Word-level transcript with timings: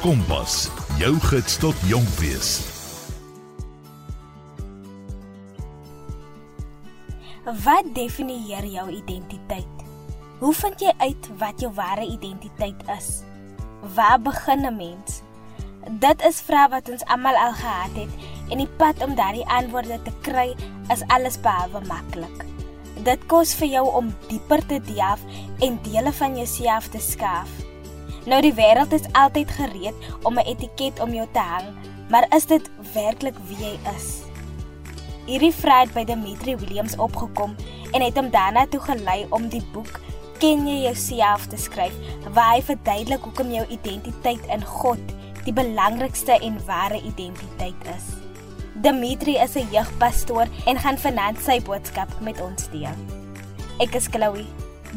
Kompas, 0.00 0.70
jou 0.96 1.12
gids 1.28 1.58
tot 1.60 1.76
jonk 1.84 2.08
wees. 2.16 2.54
Wat 7.44 7.90
definieer 7.92 8.64
jou 8.64 8.86
identiteit? 8.96 9.84
Hoe 10.40 10.54
vind 10.56 10.80
jy 10.80 10.94
uit 11.04 11.28
wat 11.42 11.60
jou 11.60 11.68
ware 11.76 12.08
identiteit 12.08 12.80
is? 12.96 13.20
Waar 13.92 14.16
begin 14.24 14.64
'n 14.64 14.76
mens? 14.76 15.20
Dit 16.00 16.24
is 16.24 16.40
vrae 16.40 16.68
wat 16.72 16.88
ons 16.88 17.04
almal 17.04 17.36
al 17.36 17.52
gehad 17.52 17.94
het 17.94 18.12
en 18.48 18.58
die 18.58 18.72
pad 18.80 19.04
om 19.04 19.14
daardie 19.14 19.48
antwoorde 19.48 20.02
te 20.02 20.12
kry 20.20 20.56
is 20.88 21.04
alles 21.08 21.40
behalwe 21.40 21.84
maklik. 21.84 22.44
Dit 23.04 23.26
kos 23.26 23.52
vir 23.54 23.68
jou 23.68 23.88
om 23.92 24.14
dieper 24.28 24.66
te 24.66 24.80
diaf 24.80 25.20
en 25.60 25.78
dele 25.82 26.12
van 26.12 26.36
jouself 26.36 26.88
te 26.88 26.98
skaaf. 26.98 27.69
Nou 28.28 28.40
die 28.44 28.52
wêreld 28.52 28.92
is 28.92 29.06
altyd 29.16 29.50
gereed 29.56 29.96
om 30.22 30.36
'n 30.36 30.44
etiket 30.44 31.00
om 31.00 31.14
jou 31.14 31.26
te 31.32 31.38
hang, 31.38 31.68
maar 32.10 32.26
is 32.36 32.46
dit 32.46 32.70
werklik 32.92 33.36
wie 33.48 33.56
jy 33.56 33.78
is? 33.96 34.20
Hierdie 35.26 35.54
vraag 35.54 35.80
het 35.80 35.94
by 35.94 36.04
Dimitri 36.04 36.56
Williams 36.56 36.96
opgekom 36.96 37.56
en 37.92 38.02
het 38.02 38.16
hom 38.16 38.30
daarna 38.30 38.66
toe 38.66 38.80
gelei 38.80 39.26
om 39.30 39.48
die 39.48 39.64
boek 39.72 40.00
Ken 40.40 40.66
jy 40.66 40.82
jouself 40.82 41.46
te 41.46 41.56
skryf, 41.56 41.92
waar 42.32 42.54
hy 42.54 42.62
verduidelik 42.62 43.20
hoekom 43.20 43.50
jou 43.52 43.66
identiteit 43.68 44.40
in 44.48 44.64
God 44.64 44.98
die 45.44 45.52
belangrikste 45.52 46.38
en 46.40 46.56
ware 46.64 47.00
identiteit 47.04 47.76
is. 47.92 48.06
Dimitri 48.74 49.36
is 49.36 49.56
'n 49.56 49.68
jeugpastoor 49.70 50.46
en 50.66 50.78
gaan 50.78 50.98
vanaand 50.98 51.38
sy 51.40 51.60
boodskap 51.60 52.08
met 52.20 52.40
ons 52.40 52.70
deel. 52.70 52.96
Ek 53.78 53.94
is 53.94 54.08
Chloe. 54.08 54.46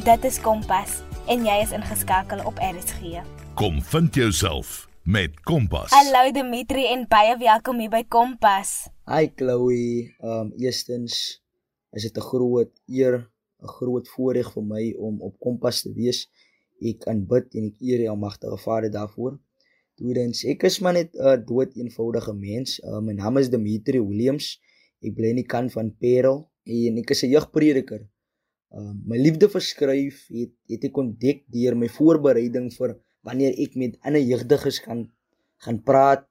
Dit 0.03 0.23
is 0.25 0.39
Kompas 0.39 1.03
en 1.31 1.45
jy 1.47 1.55
is 1.63 1.71
ingeskakel 1.71 2.41
op 2.47 2.57
RSG. 2.59 3.21
Kom 3.55 3.79
vind 3.93 4.15
jouself 4.15 4.87
met 5.07 5.35
Kompas. 5.47 5.93
Hallo 5.95 6.31
Dimitri 6.35 6.83
en 6.91 7.05
baie 7.07 7.37
welkom 7.39 7.79
hier 7.79 7.91
by 7.93 8.01
Kompas. 8.11 8.89
Hi 9.07 9.29
Chloe. 9.35 10.11
Um 10.19 10.51
eerstens 10.59 11.39
is 11.95 12.03
dit 12.03 12.17
'n 12.17 12.27
groot 12.27 12.71
eer, 12.87 13.29
'n 13.61 13.67
groot 13.79 14.07
voorreg 14.07 14.51
vir 14.53 14.63
my 14.63 14.93
om 14.97 15.21
op 15.21 15.39
Kompas 15.39 15.81
te 15.81 15.93
wees. 15.93 16.27
Ek 16.81 17.07
aanbid 17.07 17.55
en 17.55 17.65
ek 17.71 17.79
eer 17.79 17.97
die 17.97 18.09
Almagtige 18.09 18.57
Vader 18.57 18.91
daarvoor. 18.91 19.39
Tweedens, 19.95 20.43
ek 20.43 20.63
is 20.63 20.79
maar 20.79 20.93
net 20.93 21.15
'n 21.15 21.25
uh, 21.25 21.37
dood 21.45 21.75
eenvoudige 21.75 22.33
mens. 22.33 22.79
Uh, 22.83 22.99
my 22.99 23.13
naam 23.13 23.37
is 23.37 23.49
Dimitri 23.49 24.01
Williams. 24.01 24.59
Ek 24.99 25.15
bly 25.15 25.29
in 25.29 25.35
die 25.35 25.47
kant 25.47 25.71
van 25.71 25.95
Parel 25.95 26.49
en 26.63 26.97
ek 26.97 27.09
is 27.09 27.23
'n 27.23 27.29
jeugprediker. 27.29 28.09
Uh, 28.73 28.91
my 29.05 29.19
liefde 29.21 29.49
vir 29.53 29.61
skryf 29.61 30.23
het 30.33 30.53
het 30.71 30.85
ek 30.89 30.97
ontdek 30.97 31.43
deur 31.53 31.75
my 31.77 31.89
voorbereiding 31.93 32.71
vir 32.73 32.95
wanneer 33.27 33.53
ek 33.61 33.75
met 33.77 33.99
ander 34.01 34.23
jeugdiges 34.23 34.79
gaan 34.85 35.05
gaan 35.63 35.79
praat. 35.85 36.25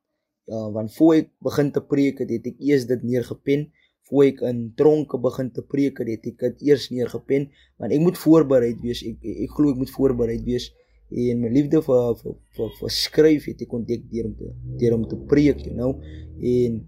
Uh, 0.51 0.69
want 0.75 0.91
voor 0.97 1.15
ek 1.21 1.31
begin 1.47 1.71
te 1.73 1.81
preek 1.81 2.19
het, 2.25 2.33
het 2.35 2.49
ek 2.51 2.59
eers 2.61 2.89
dit 2.91 3.05
neergepen. 3.07 3.69
Voor 4.11 4.27
ek 4.27 4.43
in 4.49 4.63
tronke 4.77 5.21
begin 5.23 5.53
te 5.55 5.63
preek 5.63 6.03
het, 6.03 6.11
het 6.11 6.27
ek 6.33 6.43
dit 6.43 6.67
eers 6.73 6.89
neergepen. 6.91 7.47
Want 7.79 7.95
ek 7.95 8.03
moet 8.03 8.19
voorbereid 8.19 8.83
wees. 8.83 9.05
Ek 9.07 9.23
ek, 9.23 9.39
ek 9.47 9.55
glo 9.57 9.73
ek 9.73 9.85
moet 9.85 9.95
voorbereid 9.95 10.43
wees 10.49 10.73
en 11.13 11.43
my 11.43 11.51
liefde 11.53 11.83
vir 11.85 12.15
vir 12.23 12.35
vir, 12.57 12.71
vir 12.79 12.93
skryf 12.97 13.47
het 13.51 13.63
ek 13.65 13.75
ontdek 13.77 14.09
deur 14.11 14.29
om 14.31 14.35
te 14.39 14.51
deur 14.81 14.97
om 14.97 15.05
te 15.09 15.19
preek, 15.29 15.61
you 15.67 15.75
know. 15.77 15.93
En 16.41 16.81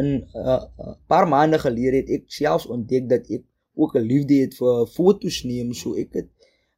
in 0.00 0.08
'n 0.08 0.24
uh, 0.34 0.62
uh, 0.80 0.94
paar 1.06 1.28
maande 1.28 1.58
gelede 1.58 2.02
het 2.02 2.10
ek 2.10 2.24
selfs 2.26 2.66
ontdek 2.66 3.08
dat 3.08 3.28
ek 3.30 3.44
ook 3.74 3.96
'n 3.96 4.06
liefde 4.12 4.34
het 4.34 4.54
vir 4.54 4.86
fotos 4.86 5.42
neem, 5.44 5.72
so 5.72 5.94
ek 5.94 6.12
het 6.12 6.28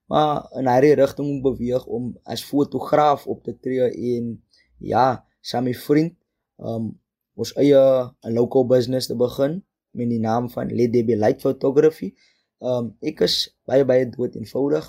maar 0.07 0.49
in 0.53 0.69
hierdie 0.69 0.95
rigting 0.95 1.43
beweeg 1.43 1.87
om 1.87 2.13
as 2.23 2.45
fotograaf 2.45 3.27
op 3.27 3.43
te 3.43 3.55
tree 3.59 3.89
en 4.15 4.43
ja, 4.79 5.25
saam 5.41 5.65
met 5.65 5.81
vriend 5.81 6.15
um 6.59 6.93
ons 7.35 7.53
eie 7.59 7.81
'n 8.23 8.33
local 8.33 8.67
business 8.67 9.07
te 9.07 9.17
begin 9.17 9.63
met 9.91 10.09
die 10.09 10.21
naam 10.21 10.51
van 10.51 10.71
Let 10.71 10.93
There 10.93 11.05
Be 11.05 11.17
Light 11.17 11.41
Photography. 11.41 12.15
Um 12.61 12.97
ek 13.01 13.21
is 13.21 13.57
baie 13.67 13.85
baie 13.85 14.07
dood 14.09 14.35
eenvoudig. 14.35 14.87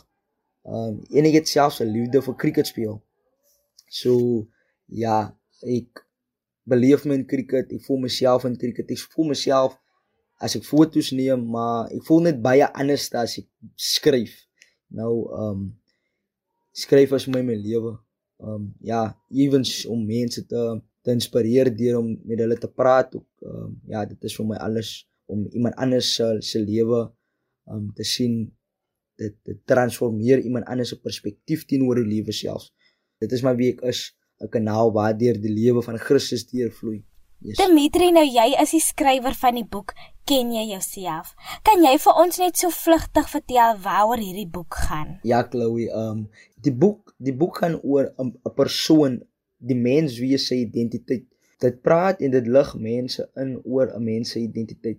Um 0.64 1.02
en 1.10 1.26
ek 1.26 1.40
het 1.40 1.48
selfs 1.48 1.82
'n 1.82 1.90
liefde 1.90 2.22
vir 2.22 2.36
cricket 2.36 2.68
speel. 2.68 3.02
So 3.90 4.46
ja, 4.86 5.38
ek 5.62 6.06
beleef 6.64 7.06
my 7.06 7.16
in 7.16 7.26
cricket. 7.26 7.72
Ek 7.72 7.82
voel 7.82 7.98
myself 7.98 8.46
in 8.46 8.58
cricket. 8.58 8.92
Ek 8.92 9.00
voel 9.00 9.28
myself 9.34 9.80
as 10.44 10.56
ek 10.58 10.66
foto's 10.68 11.12
neem, 11.16 11.46
maar 11.52 11.92
ek 11.96 12.04
voel 12.08 12.26
net 12.28 12.42
baie 12.44 12.68
anders 12.74 13.08
as 13.16 13.38
ek 13.42 13.48
skryf. 13.80 14.34
Nou 14.96 15.28
um 15.32 15.70
skryf 16.76 17.16
as 17.16 17.28
my 17.32 17.42
my 17.46 17.56
lewe. 17.56 17.96
Um 18.44 18.74
ja, 18.84 19.08
ewens 19.32 19.86
om 19.88 20.04
mense 20.06 20.44
te 20.48 20.66
te 21.06 21.14
inspireer 21.14 21.70
deur 21.70 22.00
om 22.00 22.08
met 22.26 22.40
hulle 22.42 22.58
te 22.58 22.68
praat 22.68 23.16
ook. 23.16 23.28
Um 23.46 23.80
ja, 23.92 24.06
dit 24.10 24.24
is 24.28 24.36
vir 24.36 24.50
my 24.52 24.60
alles 24.68 25.06
om 25.32 25.46
iemand 25.54 25.78
anders 25.82 26.16
se 26.18 26.28
se 26.42 26.62
lewe 26.62 27.06
um 27.72 27.90
te 27.96 28.04
sien 28.06 28.44
dit 29.22 29.36
dit 29.48 29.60
transformeer 29.70 30.44
iemand 30.44 30.68
anders 30.68 30.92
se 30.92 31.00
perspektief 31.00 31.66
teenoor 31.70 32.02
die 32.02 32.10
lewe 32.18 32.36
self. 32.36 32.68
Dit 33.24 33.32
is 33.32 33.44
maar 33.46 33.56
wie 33.56 33.72
ek 33.72 33.82
is, 33.88 34.12
'n 34.44 34.52
kanaal 34.52 34.92
waardeur 34.92 35.40
die 35.40 35.54
lewe 35.54 35.82
van 35.82 35.98
Christus 35.98 36.44
deurvloei. 36.50 37.06
Yes. 37.42 37.58
Dimitri, 37.58 38.12
nou 38.12 38.26
jy 38.26 38.56
is 38.62 38.72
die 38.72 38.82
skrywer 38.82 39.34
van 39.34 39.56
die 39.56 39.68
boek 39.68 39.94
Ken 40.26 40.50
jy 40.50 40.64
jouself? 40.72 41.36
Kan 41.62 41.84
jy 41.86 41.92
vir 42.02 42.18
ons 42.18 42.40
net 42.42 42.58
so 42.58 42.74
vlugtig 42.74 43.28
vertel 43.30 43.76
waaroor 43.84 44.18
hierdie 44.18 44.48
boek 44.50 44.74
gaan? 44.88 45.20
Ja, 45.22 45.44
Chloe, 45.46 45.86
um 45.94 46.24
die 46.66 46.74
boek, 46.74 47.14
die 47.22 47.34
boek 47.38 47.60
gaan 47.62 47.76
oor 47.84 48.10
'n 48.18 48.32
persoon, 48.58 49.20
die 49.62 49.78
mens 49.78 50.18
wie 50.18 50.40
sy 50.42 50.64
identiteit. 50.64 51.28
Dit 51.62 51.84
praat 51.86 52.26
en 52.26 52.34
dit 52.34 52.48
lig 52.48 52.74
mense 52.76 53.30
in 53.38 53.60
oor 53.64 53.94
'n 53.94 54.04
mens 54.04 54.32
se 54.34 54.40
identiteit. 54.40 54.98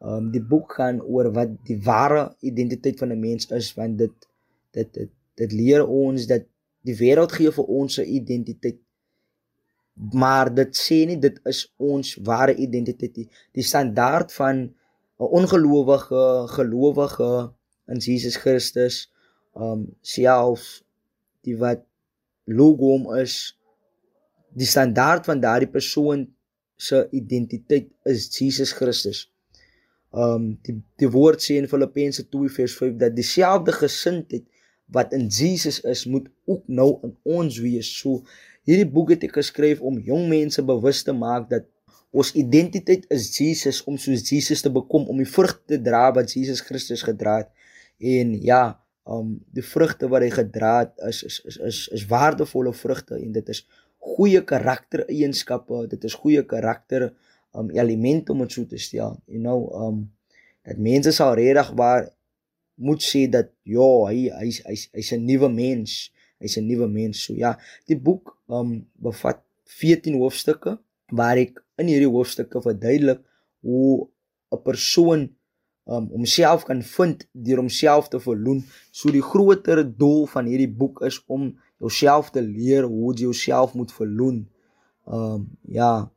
Um 0.00 0.32
die 0.32 0.40
boek 0.40 0.72
gaan 0.80 1.02
oor 1.02 1.28
wat 1.32 1.52
die 1.68 1.80
ware 1.84 2.32
identiteit 2.40 2.98
van 2.98 3.12
'n 3.12 3.20
mens 3.20 3.50
is 3.50 3.74
want 3.76 3.98
dit 3.98 4.16
dit 4.72 4.92
dit, 4.94 5.10
dit 5.36 5.52
leer 5.52 5.84
ons 5.86 6.26
dat 6.26 6.48
die 6.88 6.96
wêreld 6.96 7.32
gee 7.32 7.52
vir 7.52 7.64
ons 7.64 7.98
'n 7.98 8.08
identiteit. 8.08 8.80
Maar 9.94 10.50
dit 10.54 10.76
sê 10.76 11.04
nie 11.06 11.18
dit 11.22 11.36
is 11.46 11.64
ons 11.78 12.14
ware 12.26 12.54
identiteit 12.54 13.16
nie. 13.16 13.28
Die 13.54 13.62
standaard 13.62 14.32
van 14.34 14.64
'n 15.20 15.30
ongelowige 15.40 16.24
gelowige 16.56 17.52
in 17.86 17.98
Jesus 17.98 18.36
Christus 18.36 19.10
um 19.54 19.86
self 20.00 20.82
die 21.46 21.56
wat 21.56 21.84
logom 22.44 23.06
is 23.16 23.58
die 24.54 24.66
standaard 24.66 25.24
van 25.24 25.40
daardie 25.40 25.70
persoon 25.70 26.26
se 26.76 27.08
identiteit 27.10 27.86
is 28.02 28.26
Jesus 28.38 28.72
Christus 28.72 29.30
um 30.10 30.58
die 30.66 30.80
die 30.96 31.10
woord 31.10 31.42
sê 31.42 31.60
in 31.60 31.70
Filippense 31.70 32.26
2 32.28 32.50
vers 32.58 32.74
5 32.80 32.98
dat 32.98 33.14
dieselfde 33.14 33.72
gesindheid 33.72 34.44
wat 34.86 35.12
in 35.12 35.26
Jesus 35.26 35.80
is 35.80 36.04
moet 36.04 36.28
ook 36.44 36.62
nou 36.66 36.98
in 37.02 37.16
ons 37.22 37.58
wees. 37.58 37.88
So 37.98 38.22
hierdie 38.64 38.88
boek 38.88 39.14
het 39.14 39.24
ek 39.28 39.38
geskryf 39.40 39.82
om 39.84 40.00
jong 40.00 40.28
mense 40.30 40.62
bewus 40.64 41.02
te 41.04 41.12
maak 41.16 41.48
dat 41.50 41.68
ons 42.14 42.30
identiteit 42.38 43.04
is 43.12 43.26
Jesus 43.34 43.82
om 43.90 43.98
soos 43.98 44.22
Jesus 44.30 44.62
te 44.62 44.70
bekom 44.72 45.08
om 45.10 45.18
die 45.18 45.28
vrug 45.28 45.56
te 45.66 45.80
dra 45.82 46.06
wat 46.14 46.32
Jesus 46.32 46.62
Christus 46.62 47.02
gedra 47.02 47.40
het. 47.42 47.50
En 47.98 48.32
ja, 48.42 48.78
um 49.04 49.34
die 49.52 49.64
vrugte 49.66 50.08
wat 50.08 50.24
hy 50.24 50.30
gedra 50.32 50.74
het 50.84 50.94
is 51.10 51.22
is 51.26 51.40
is 51.50 51.58
is, 51.70 51.80
is 51.98 52.06
waardevolle 52.08 52.72
vrugte 52.72 53.18
en 53.18 53.34
dit 53.34 53.50
is 53.52 53.64
goeie 54.14 54.40
karaktereienskappe, 54.44 55.84
dit 55.90 56.04
is 56.04 56.16
goeie 56.22 56.44
karakter 56.46 57.10
um 57.54 57.70
elemente 57.74 58.32
om 58.32 58.44
dit 58.44 58.56
so 58.56 58.64
te 58.68 58.80
stel. 58.80 59.18
You 59.26 59.42
know, 59.42 59.68
um 59.74 60.04
dat 60.64 60.80
mense 60.80 61.12
sal 61.12 61.34
regtig 61.36 61.74
waar 61.76 62.08
moet 62.80 63.02
sê 63.04 63.26
dat 63.30 63.50
ja, 63.68 63.90
hy 64.08 64.30
hy's 64.40 64.62
hy's 64.64 64.88
hy's 64.94 65.12
'n 65.12 65.26
nuwe 65.26 65.50
mens. 65.52 66.13
Hy's 66.42 66.56
'n 66.58 66.66
nuwe 66.66 66.88
mens. 66.88 67.24
So 67.24 67.34
ja, 67.34 67.54
die 67.88 67.96
boek 67.96 68.36
um 68.48 68.86
bevat 68.94 69.42
14 69.64 70.18
hoofstukke 70.20 70.78
waar 71.12 71.38
ek 71.38 71.62
in 71.80 71.88
hierdie 71.88 72.10
hoofstukke 72.10 72.62
verduidelik 72.62 73.20
hoe 73.62 74.08
'n 74.52 74.62
persoon 74.62 75.28
um 75.86 76.08
homself 76.08 76.64
kan 76.64 76.82
vind 76.82 77.26
deur 77.32 77.60
homself 77.60 78.08
te 78.08 78.20
verloon. 78.20 78.64
So 78.90 79.10
die 79.10 79.22
groter 79.22 79.84
doel 79.84 80.26
van 80.26 80.46
hierdie 80.46 80.70
boek 80.70 81.02
is 81.02 81.20
om 81.26 81.52
jouself 81.78 82.30
te 82.30 82.42
leer 82.42 82.84
hoe 82.84 83.12
jy 83.12 83.28
jouself 83.28 83.74
moet 83.74 83.92
verloon. 83.92 84.46
Um 85.06 85.48
ja, 85.68 86.10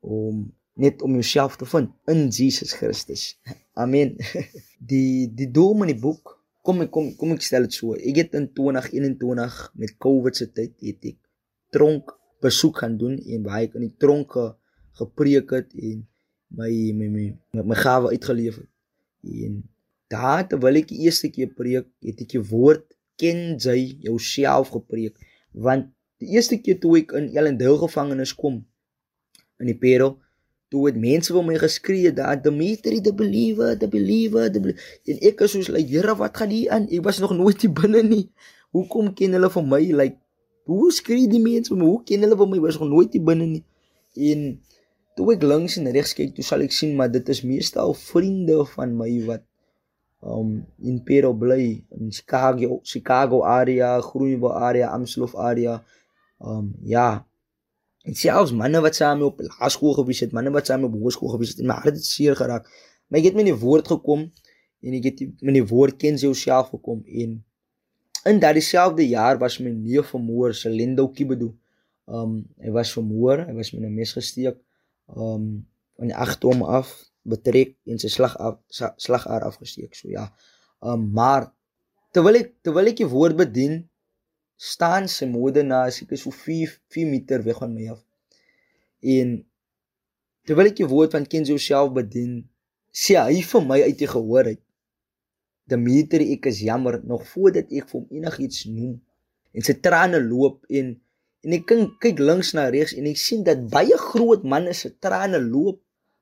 om 0.00 0.52
net 0.76 1.02
om 1.02 1.12
jouself 1.12 1.56
te 1.56 1.66
vind 1.66 1.90
in 2.04 2.28
Jesus 2.28 2.72
Christus. 2.72 3.38
Amen. 3.72 4.16
Die 4.90 5.26
die 5.34 5.48
doel 5.50 5.72
van 5.78 5.88
die 5.88 5.98
boek, 5.98 6.35
kom 6.66 6.82
ek 6.82 6.90
kom 6.94 7.12
kom 7.18 7.34
ek 7.36 7.44
stel 7.46 7.66
dit 7.68 7.76
so. 7.78 7.94
Ek 7.94 8.18
het 8.24 8.34
in 8.38 8.48
2021 8.58 9.58
met 9.78 9.96
COVID 10.02 10.38
se 10.38 10.48
tyd 10.50 10.74
het 10.82 11.08
ek 11.12 11.18
tronk 11.74 12.12
besoek 12.42 12.82
gaan 12.82 12.98
doen 13.00 13.16
en 13.18 13.46
baie 13.46 13.70
in 13.72 13.86
die 13.86 13.94
tronke 14.02 14.48
gepreek 14.98 15.54
het 15.54 15.72
en 15.76 16.04
my 16.56 16.70
my 16.98 17.08
my 17.12 17.26
my, 17.54 17.64
my 17.72 17.78
gawe 17.78 18.12
uitgeleef 18.12 18.60
het. 18.60 18.70
En 19.46 19.62
daar 20.12 20.46
terwyl 20.50 20.82
ek 20.82 20.90
die 20.92 21.02
eerste 21.06 21.30
keer 21.34 21.50
preek, 21.54 21.88
het 22.06 22.22
ek 22.22 22.36
die 22.36 22.44
woord 22.50 22.86
ken 23.20 23.56
jy 23.56 23.78
jouself 24.04 24.74
gepreek 24.74 25.16
want 25.56 25.88
die 26.20 26.34
eerste 26.36 26.58
keer 26.60 26.78
toe 26.80 26.98
ek 27.00 27.14
in 27.16 27.30
Ellendale 27.36 27.78
gevangenis 27.80 28.34
kom 28.36 28.60
in 29.60 29.70
die 29.70 29.78
Parel, 29.80 30.18
toe 30.76 30.90
het 30.90 30.98
mense 31.00 31.32
vir 31.32 31.44
my 31.46 31.56
geskree 31.56 32.12
dat 32.12 32.42
Dimitri 32.44 33.00
the 33.00 33.14
believer, 33.16 33.72
the 33.80 33.88
believer, 33.88 34.50
the 34.52 34.60
believer. 34.60 34.82
en 35.08 35.22
ek 35.24 35.40
is 35.46 35.56
soos 35.56 35.72
like, 35.72 35.88
Here, 35.88 36.12
wat 36.20 36.36
gaan 36.36 36.52
hier 36.52 36.70
aan? 36.70 36.84
Ek 36.92 37.00
was 37.06 37.22
nog 37.24 37.32
nooit 37.32 37.64
hier 37.64 37.72
binne 37.72 38.02
nie. 38.04 38.26
Hoekom 38.76 39.14
ken 39.16 39.32
hulle 39.38 39.48
vir 39.48 39.64
my 39.64 39.80
like 39.96 40.20
hoe 40.68 40.90
skree 40.92 41.30
die 41.30 41.40
mense 41.40 41.72
vir 41.72 41.80
my? 41.80 41.88
Hoe 41.88 42.02
ken 42.04 42.26
hulle 42.26 42.36
vir 42.36 42.50
my? 42.50 42.60
Ek 42.60 42.66
was 42.68 42.80
nog 42.82 42.92
nooit 42.92 43.16
hier 43.16 43.24
binne 43.24 43.48
nie. 43.48 43.64
En 44.28 44.42
toe 45.16 45.30
ek 45.32 45.46
links 45.46 45.78
en 45.80 45.88
regs 45.96 46.12
kyk, 46.18 46.34
toe 46.36 46.44
sal 46.44 46.64
ek 46.66 46.74
sien 46.76 46.92
maar 46.98 47.08
dit 47.08 47.32
is 47.32 47.40
meestal 47.46 47.96
vriende 47.96 48.58
van 48.74 48.92
my 48.98 49.08
wat 49.30 49.46
um 50.26 50.58
in 50.82 51.00
Pero 51.06 51.32
bly 51.32 51.86
in 51.96 52.10
Chicago, 52.12 52.80
Chicago 52.84 53.44
area, 53.48 53.96
Groenewil 54.04 54.52
area, 54.52 54.90
Amstelhof 54.92 55.36
area. 55.38 55.80
Um 56.42 56.74
ja. 56.84 57.24
En 58.06 58.14
selfs 58.14 58.52
manne 58.54 58.80
wat 58.84 58.94
saam 58.94 59.24
op 59.26 59.40
laerskool 59.42 59.96
gewees 59.98 60.22
het, 60.22 60.34
manne 60.36 60.52
wat 60.54 60.68
saam 60.70 60.86
op 60.86 60.94
hoërskool 60.94 61.34
gewees 61.34 61.56
het, 61.56 61.64
maar 61.66 61.82
dit 61.88 61.98
het 61.98 62.06
seer 62.06 62.36
geraak. 62.38 62.68
Maar 63.08 63.20
ek 63.20 63.32
het 63.32 63.38
met 63.38 63.48
die 63.48 63.58
woord 63.58 63.88
gekom 63.90 64.28
en 64.86 64.96
ek 65.00 65.10
het 65.10 65.22
met 65.42 65.56
die 65.58 65.66
woord 65.66 65.98
ken 65.98 66.18
jouself 66.20 66.70
gekom 66.74 67.02
en 67.06 67.40
in 68.26 68.40
daardie 68.42 68.64
selfde 68.64 69.06
jaar 69.06 69.38
was 69.38 69.58
my 69.62 69.70
neef 69.70 70.10
vermoor, 70.14 70.54
Selendo 70.54 71.08
Kibedo. 71.14 71.52
Um 72.06 72.40
hy 72.62 72.70
was 72.74 72.92
vermoor, 72.94 73.44
hy 73.46 73.54
was 73.54 73.72
met 73.74 73.82
'n 73.86 73.94
mes 73.94 74.12
gesteek. 74.14 74.58
Um 75.06 75.66
van 75.98 76.10
die 76.10 76.16
agterom 76.16 76.62
af 76.62 76.90
betrek 77.22 77.74
en 77.86 77.98
sy 77.98 78.08
slag 78.08 78.36
af 78.38 78.58
slagaar 78.96 79.46
afgesteek. 79.46 79.94
So 79.94 80.08
ja. 80.08 80.30
Um 80.80 81.10
maar 81.12 81.52
terwyl 82.12 82.42
ek 82.42 82.54
terwyl 82.62 82.86
ek 82.86 82.96
die 83.02 83.10
woord 83.10 83.36
bedien, 83.36 83.88
staan 84.56 85.04
sy 85.08 85.28
moeder 85.28 85.64
na 85.64 85.84
seker 85.92 86.18
so 86.18 86.32
4 86.32 86.72
4 86.92 87.10
meter 87.10 87.44
weg 87.44 87.60
van 87.60 87.72
my 87.72 87.90
af. 87.92 88.02
En 89.04 89.38
terwyl 90.48 90.70
ek 90.72 90.78
die 90.80 90.88
woord 90.88 91.16
van 91.16 91.26
Kenzo 91.28 91.58
self 91.60 91.92
bedien, 91.96 92.40
sê 92.90 93.18
hy 93.20 93.42
vir 93.44 93.66
my 93.68 93.82
uit 93.84 93.98
die 94.00 94.08
gehoor 94.08 94.48
uit. 94.48 94.62
Dimitri, 95.68 96.30
ek 96.36 96.46
is 96.48 96.62
jammer 96.62 97.00
nog 97.04 97.26
voordat 97.32 97.72
ek 97.74 97.90
vir 97.90 97.98
hom 97.98 98.06
enigiets 98.20 98.68
noem. 98.70 98.94
En 99.52 99.64
sy 99.66 99.74
trane 99.82 100.22
loop 100.22 100.62
en 100.70 100.94
en 101.46 101.54
ek 101.54 101.66
kyk 101.68 101.90
kyk 102.02 102.20
links 102.26 102.48
na 102.56 102.64
regs 102.74 102.94
en 102.98 103.06
ek 103.06 103.18
sien 103.22 103.44
dat 103.46 103.60
baie 103.70 103.94
groot 104.08 104.42
manne 104.42 104.72
se 104.74 104.90
trane 105.02 105.38
loop. 105.42 105.78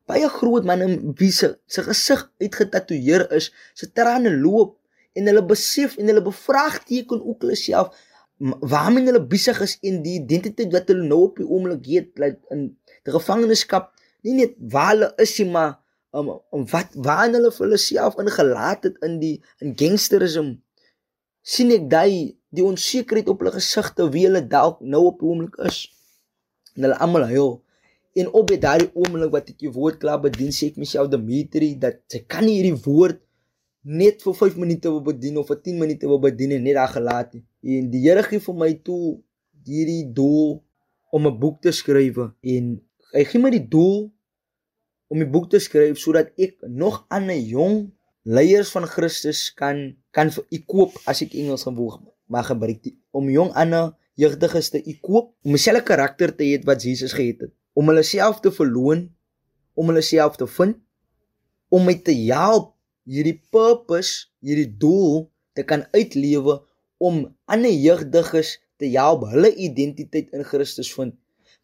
Baie 0.09 0.29
groot 0.29 0.67
manne 0.69 0.89
wie 1.17 1.31
se 1.33 1.55
se 1.71 1.85
gesig 1.87 2.27
uitgetatoeëer 2.43 3.31
is, 3.39 3.49
se 3.73 3.89
trane 3.89 4.33
loop 4.35 4.75
en 5.17 5.31
hulle 5.31 5.45
besef 5.49 5.95
en 6.01 6.11
hulle 6.11 6.25
bevraagteken 6.27 7.23
ook 7.23 7.47
hulle 7.47 7.57
self 7.57 7.95
waarmee 8.39 9.07
hulle 9.07 9.23
besig 9.31 9.61
is 9.63 9.77
en 9.83 10.03
die 10.03 10.19
identiteit 10.21 10.73
wat 10.75 10.91
hulle 10.91 11.07
nou 11.07 11.21
op 11.29 11.39
die 11.39 11.47
oomblik 11.47 11.87
het 11.93 12.11
like 12.23 12.41
in 12.55 12.67
die 13.07 13.15
gevangenskap 13.15 13.93
nie 14.27 14.35
net 14.41 14.57
waar 14.75 14.93
hulle 14.95 15.13
is 15.23 15.37
nie 15.39 15.51
maar 15.55 15.79
um, 16.13 16.35
um 16.53 16.67
wat 16.73 16.97
waar 17.07 17.29
hulle 17.31 17.53
vir 17.55 17.67
hulle 17.67 17.81
self 17.81 18.19
ingelaat 18.23 18.91
het 18.91 18.99
in 19.07 19.21
die 19.23 19.37
in 19.63 19.77
gangsterisme 19.79 20.59
sien 21.45 21.73
ek 21.77 21.91
daai 21.93 22.35
die 22.55 22.65
onsekerheid 22.65 23.29
op 23.29 23.43
hulle 23.43 23.53
gesigte 23.59 24.07
wie 24.15 24.25
hulle 24.29 24.43
dalk 24.49 24.81
nou 24.81 25.05
op 25.11 25.21
die 25.21 25.29
oomblik 25.29 25.59
is. 25.69 25.85
En 26.75 26.87
hulle 26.87 26.99
almal 27.07 27.29
huil. 27.31 27.53
En 28.21 28.31
op 28.41 28.53
daai 28.63 28.91
oomblik 28.95 29.33
wat 29.35 29.51
ek 29.53 29.59
die 29.61 29.73
woord 29.75 30.01
klaar 30.03 30.23
bedien 30.23 30.55
sê 30.55 30.71
ek 30.73 30.81
myself 30.81 31.11
Dimitri 31.13 31.75
dat 31.83 32.01
sy 32.13 32.23
kan 32.31 32.47
nie 32.47 32.61
hierdie 32.61 32.79
woord 32.87 33.21
net 33.85 34.23
vir 34.25 34.35
5 34.35 34.57
minute 34.57 34.89
wil 34.91 35.03
bedien 35.05 35.37
of 35.39 35.47
vir 35.47 35.61
10 35.63 35.79
minute 35.79 36.09
wil 36.09 36.21
bedien 36.21 36.53
en 36.57 36.63
net 36.63 36.75
daar 36.75 36.93
gelaat 36.93 37.33
het 37.37 37.45
En 37.65 37.89
die 37.89 38.03
Here 38.05 38.23
gee 38.27 38.43
vir 38.45 38.57
my 38.61 38.73
toe 38.85 39.17
hierdie 39.65 40.05
doel 40.13 40.61
om 41.15 41.27
'n 41.27 41.39
boek 41.41 41.63
te 41.65 41.73
skryf 41.73 42.19
en 42.21 42.65
hy 43.15 43.25
gee 43.25 43.41
my 43.41 43.51
die 43.51 43.65
doel 43.75 44.13
om 45.09 45.23
'n 45.23 45.31
boek 45.33 45.49
te 45.51 45.59
skryf 45.59 45.97
sodat 45.99 46.33
ek 46.37 46.61
nog 46.69 47.07
ander 47.09 47.37
jong 47.37 47.89
leiers 48.25 48.71
van 48.71 48.85
Christus 48.85 49.49
kan 49.55 49.97
kan 50.13 50.29
ekoop 50.51 50.93
as 51.07 51.23
ek 51.23 51.33
Engels 51.35 51.65
gaan 51.65 51.77
woog 51.77 52.01
mag 52.29 52.47
gebruik. 52.47 52.83
Die, 52.83 52.99
om 53.13 53.31
jong 53.31 53.53
ander 53.53 53.97
jeugdiges 54.15 54.71
te 54.71 54.83
ekoop 54.85 55.33
om 55.43 55.57
dieselfde 55.57 55.85
karakter 55.85 56.37
te 56.37 56.45
hê 56.45 56.61
wat 56.65 56.83
Jesus 56.83 57.13
gehad 57.13 57.41
het. 57.41 57.53
Om 57.73 57.89
hulle 57.89 58.03
self 58.03 58.41
te 58.41 58.53
verloon 58.53 59.09
om 59.75 59.87
hulle 59.89 60.03
self 60.03 60.37
te 60.37 60.47
vind 60.47 60.77
om 61.69 61.85
my 61.85 61.95
te 61.95 62.13
help 62.13 62.74
hierdie 63.09 63.39
purpose 63.53 64.29
hierdie 64.45 64.71
doel 64.81 65.29
te 65.55 65.65
kan 65.65 65.85
uitlewe 65.95 66.61
om 66.99 67.25
ander 67.51 67.73
jeugdiges 67.73 68.59
te 68.81 68.91
help 68.97 69.27
hulle 69.31 69.53
identiteit 69.55 70.33
in 70.35 70.45
Christus 70.45 70.91
vind. 70.95 71.15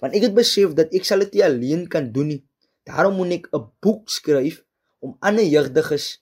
Want 0.01 0.17
ek 0.17 0.29
het 0.29 0.37
besef 0.37 0.75
dat 0.79 0.93
ek 0.97 1.05
sal 1.09 1.25
dit 1.25 1.39
nie 1.39 1.45
alleen 1.45 1.85
kan 1.91 2.09
doen 2.15 2.35
nie. 2.35 2.43
Daarom 2.89 3.19
moet 3.19 3.41
ek 3.41 3.49
'n 3.53 3.69
boek 3.83 4.11
skryf 4.11 4.63
om 5.01 5.17
ander 5.21 5.45
jeugdiges 5.45 6.21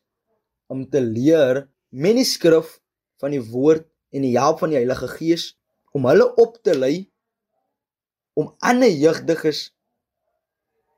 om 0.66 0.86
te 0.90 1.00
leer 1.00 1.68
manuskrif 1.90 2.80
van 3.20 3.30
die 3.34 3.42
woord 3.42 3.86
en 4.14 4.22
die 4.22 4.36
help 4.36 4.60
van 4.62 4.70
die 4.70 4.78
Heilige 4.78 5.08
Gees 5.08 5.58
om 5.92 6.06
hulle 6.06 6.26
op 6.36 6.58
te 6.62 6.76
lei 6.76 7.08
om 8.38 8.54
ander 8.58 8.90
jeugdiges 8.90 9.72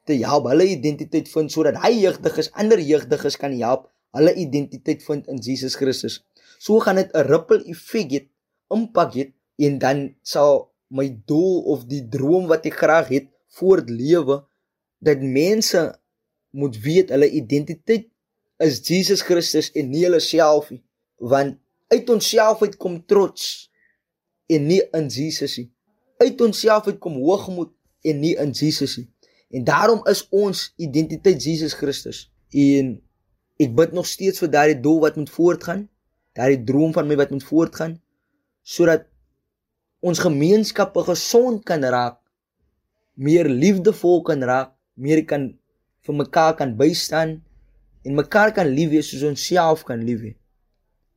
te 0.05 0.19
help 0.25 0.49
hulle 0.51 0.67
identiteit 0.67 1.29
vind 1.33 1.53
sodat 1.53 1.79
hy 1.85 1.93
jeugdiges 2.03 2.51
ander 2.53 2.81
jeugdiges 2.83 3.39
kan 3.41 3.55
help 3.57 3.89
hulle 4.17 4.35
identiteit 4.35 5.03
vind 5.07 5.29
in 5.29 5.39
Jesus 5.39 5.77
Christus. 5.79 6.21
So 6.59 6.79
gaan 6.79 6.97
dit 7.01 7.11
'n 7.15 7.27
ripple 7.27 7.65
effek 7.65 8.11
hê, 8.11 8.21
impak 8.69 9.15
hê 9.15 9.33
en 9.57 9.79
dan 9.79 10.15
sal 10.23 10.71
my 10.89 11.09
doel 11.27 11.63
of 11.73 11.85
die 11.87 12.09
droom 12.09 12.47
wat 12.47 12.67
ek 12.67 12.75
graag 12.83 13.09
het 13.09 13.27
voortlewe 13.59 14.45
dat 14.99 15.21
mense 15.23 15.81
moet 16.51 16.77
weet 16.83 17.11
hulle 17.15 17.31
identiteit 17.31 18.09
is 18.61 18.81
Jesus 18.85 19.23
Christus 19.23 19.71
en 19.73 19.91
nie 19.91 20.05
hulle 20.05 20.21
self 20.21 20.71
nie. 20.71 20.83
Want 21.17 21.59
uit 21.91 22.11
onsself 22.11 22.63
uit 22.63 22.77
kom 22.77 22.99
trots 23.07 23.71
en 24.51 24.67
nie 24.67 24.83
in 24.97 25.09
Jesus 25.09 25.57
nie. 25.57 25.71
Uit 26.21 26.41
onsself 26.45 26.87
uit 26.87 26.99
kom 26.99 27.17
hoogmoed 27.23 27.73
en 28.05 28.21
nie 28.21 28.35
in 28.37 28.53
Jesus 28.53 28.99
nie. 29.01 29.09
En 29.51 29.65
daarom 29.65 30.05
is 30.11 30.27
ons 30.29 30.73
identiteit 30.77 31.43
Jesus 31.43 31.73
Christus. 31.75 32.29
En 32.51 32.99
ek 33.61 33.75
bid 33.79 33.93
nog 33.97 34.09
steeds 34.09 34.43
vir 34.43 34.53
daardie 34.57 34.81
doel 34.87 35.01
wat 35.05 35.19
moet 35.21 35.33
voortgaan 35.37 35.85
daardie 36.39 36.63
droom 36.71 36.95
van 36.97 37.09
my 37.11 37.19
wat 37.21 37.33
moet 37.35 37.47
voortgaan 37.51 37.95
sodat 38.75 39.07
ons 40.01 40.23
gemeenskappe 40.25 41.05
gesond 41.11 41.65
kan 41.71 41.85
raak 41.97 42.19
meer 43.29 43.49
liefdevol 43.63 44.23
kan 44.29 44.43
raak 44.53 44.75
meer 44.95 45.25
kan 45.33 45.49
vir 46.07 46.21
mekaar 46.23 46.55
kan 46.61 46.77
bystaan 46.77 47.39
en 48.05 48.21
mekaar 48.23 48.55
kan 48.57 48.69
lief 48.77 48.95
hê 48.97 49.03
soos 49.05 49.27
ons 49.31 49.49
self 49.53 49.85
kan 49.89 50.05
lief 50.11 50.23
hê 50.27 50.35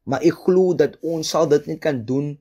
maar 0.10 0.24
ek 0.30 0.42
glo 0.46 0.74
dat 0.76 0.98
ons 1.02 1.30
sal 1.36 1.48
dit 1.52 1.70
net 1.72 1.80
kan 1.84 2.02
doen 2.10 2.34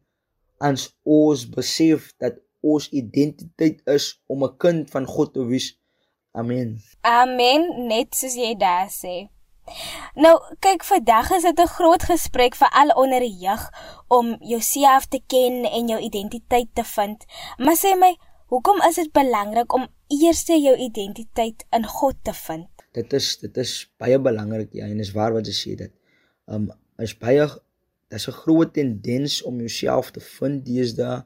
as 0.63 0.89
ons 1.19 1.45
besef 1.59 2.11
dat 2.23 2.39
ons 2.63 2.89
identiteit 2.95 3.83
is 3.91 4.23
om 4.27 4.45
'n 4.45 4.57
kind 4.57 4.91
van 4.91 5.07
God 5.07 5.35
te 5.35 5.45
wees. 5.45 5.79
Amen. 6.33 6.79
Amen 7.03 7.87
net 7.89 8.15
soos 8.15 8.35
jy 8.35 8.55
daar 8.57 8.89
sê 8.89 9.29
Nou, 10.15 10.35
kyk, 10.61 10.85
vandag 10.85 11.31
is 11.31 11.43
dit 11.43 11.59
'n 11.61 11.75
groot 11.79 12.03
gesprek 12.03 12.55
vir 12.55 12.71
al 12.81 12.91
onder 13.03 13.21
die 13.21 13.39
jeug 13.45 13.71
om 14.09 14.37
jouself 14.41 15.07
te 15.07 15.21
ken 15.27 15.65
en 15.65 15.89
jou 15.89 16.01
identiteit 16.01 16.69
te 16.73 16.85
vind. 16.85 17.25
Maar 17.59 17.77
sê 17.77 17.97
my, 17.99 18.17
hoekom 18.47 18.83
is 18.89 18.95
dit 18.95 19.13
belangrik 19.13 19.73
om 19.73 19.87
eers 20.09 20.45
jou 20.47 20.77
identiteit 20.77 21.65
in 21.71 21.87
God 21.87 22.15
te 22.23 22.35
vind? 22.35 22.69
Dit 22.93 23.13
is 23.13 23.39
dit 23.39 23.57
is 23.57 23.93
baie 23.97 24.19
belangrik 24.19 24.73
ja, 24.73 24.87
en 24.87 25.01
is 25.01 25.13
waar 25.13 25.33
wat 25.33 25.47
jy 25.47 25.57
sê 25.57 25.77
dit. 25.77 25.93
Um 26.47 26.71
is 26.99 27.15
baie 27.19 27.47
daar's 28.09 28.29
'n 28.29 28.41
groot 28.45 28.73
tendens 28.73 29.43
om 29.43 29.59
jouself 29.59 30.11
te 30.11 30.21
vind 30.21 30.65
deesdae 30.67 31.25